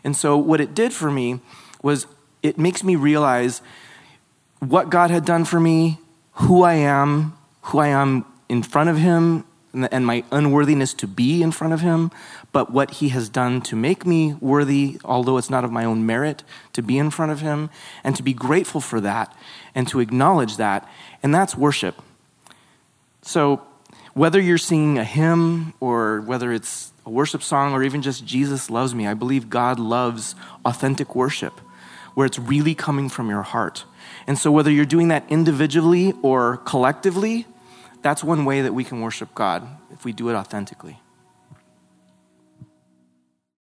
And 0.03 0.16
so 0.16 0.37
what 0.37 0.61
it 0.61 0.75
did 0.75 0.92
for 0.92 1.11
me 1.11 1.40
was 1.83 2.07
it 2.42 2.59
makes 2.59 2.83
me 2.83 2.96
realize 2.96 3.61
what 4.61 4.90
God 4.90 5.11
had 5.11 5.25
done 5.25 5.45
for 5.45 5.61
me, 5.61 5.99
who 6.33 6.62
I 6.62 6.75
am, 6.75 7.37
who 7.62 7.79
I 7.79 7.88
am 7.88 8.25
in 8.49 8.62
front 8.62 8.90
of 8.90 8.99
Him, 8.99 9.45
and 9.75 10.07
my 10.07 10.25
unworthiness 10.33 10.95
to 10.95 11.07
be 11.07 11.42
in 11.42 11.53
front 11.53 11.75
of 11.75 11.81
Him, 11.81 12.11
but 12.53 12.73
what 12.73 12.92
He 12.92 13.11
has 13.11 13.29
done 13.29 13.61
to 13.62 13.77
make 13.77 14.07
me 14.07 14.35
worthy, 14.40 14.99
although 15.05 15.37
it's 15.37 15.51
not 15.51 15.64
of 15.64 15.73
my 15.73 15.85
own 15.85 16.07
merit, 16.07 16.42
to 16.73 16.83
be 16.83 16.97
in 16.99 17.11
front 17.11 17.33
of 17.33 17.40
Him, 17.40 17.71
and 18.03 18.16
to 18.16 18.23
be 18.23 18.33
grateful 18.33 18.81
for 18.81 19.01
that, 19.01 19.37
and 19.75 19.87
to 19.88 20.01
acknowledge 20.01 20.57
that. 20.57 20.88
And 21.23 21.35
that's 21.35 21.57
worship. 21.57 22.01
So, 23.23 23.62
whether 24.14 24.40
you're 24.40 24.57
singing 24.57 24.99
a 24.99 25.05
hymn, 25.05 25.75
or 25.79 26.23
whether 26.23 26.53
it's 26.53 26.92
a 27.05 27.11
worship 27.11 27.42
song, 27.42 27.75
or 27.75 27.83
even 27.83 28.01
just 28.01 28.25
Jesus 28.25 28.71
loves 28.71 28.95
me, 28.95 29.07
I 29.07 29.12
believe 29.12 29.51
God 29.51 29.79
loves 29.79 30.35
authentic 30.64 31.14
worship, 31.14 31.61
where 32.14 32.25
it's 32.25 32.38
really 32.38 32.75
coming 32.75 33.11
from 33.11 33.29
your 33.29 33.42
heart. 33.42 33.85
And 34.27 34.39
so, 34.39 34.51
whether 34.51 34.71
you're 34.71 34.85
doing 34.85 35.09
that 35.09 35.25
individually 35.29 36.12
or 36.23 36.59
collectively, 36.59 37.47
that's 38.03 38.25
one 38.25 38.45
way 38.45 38.62
that 38.62 38.75
we 38.75 38.85
can 38.85 39.01
worship 39.01 39.35
God 39.35 39.67
if 39.93 40.05
we 40.05 40.12
do 40.12 40.29
it 40.29 40.35
authentically. 40.35 41.01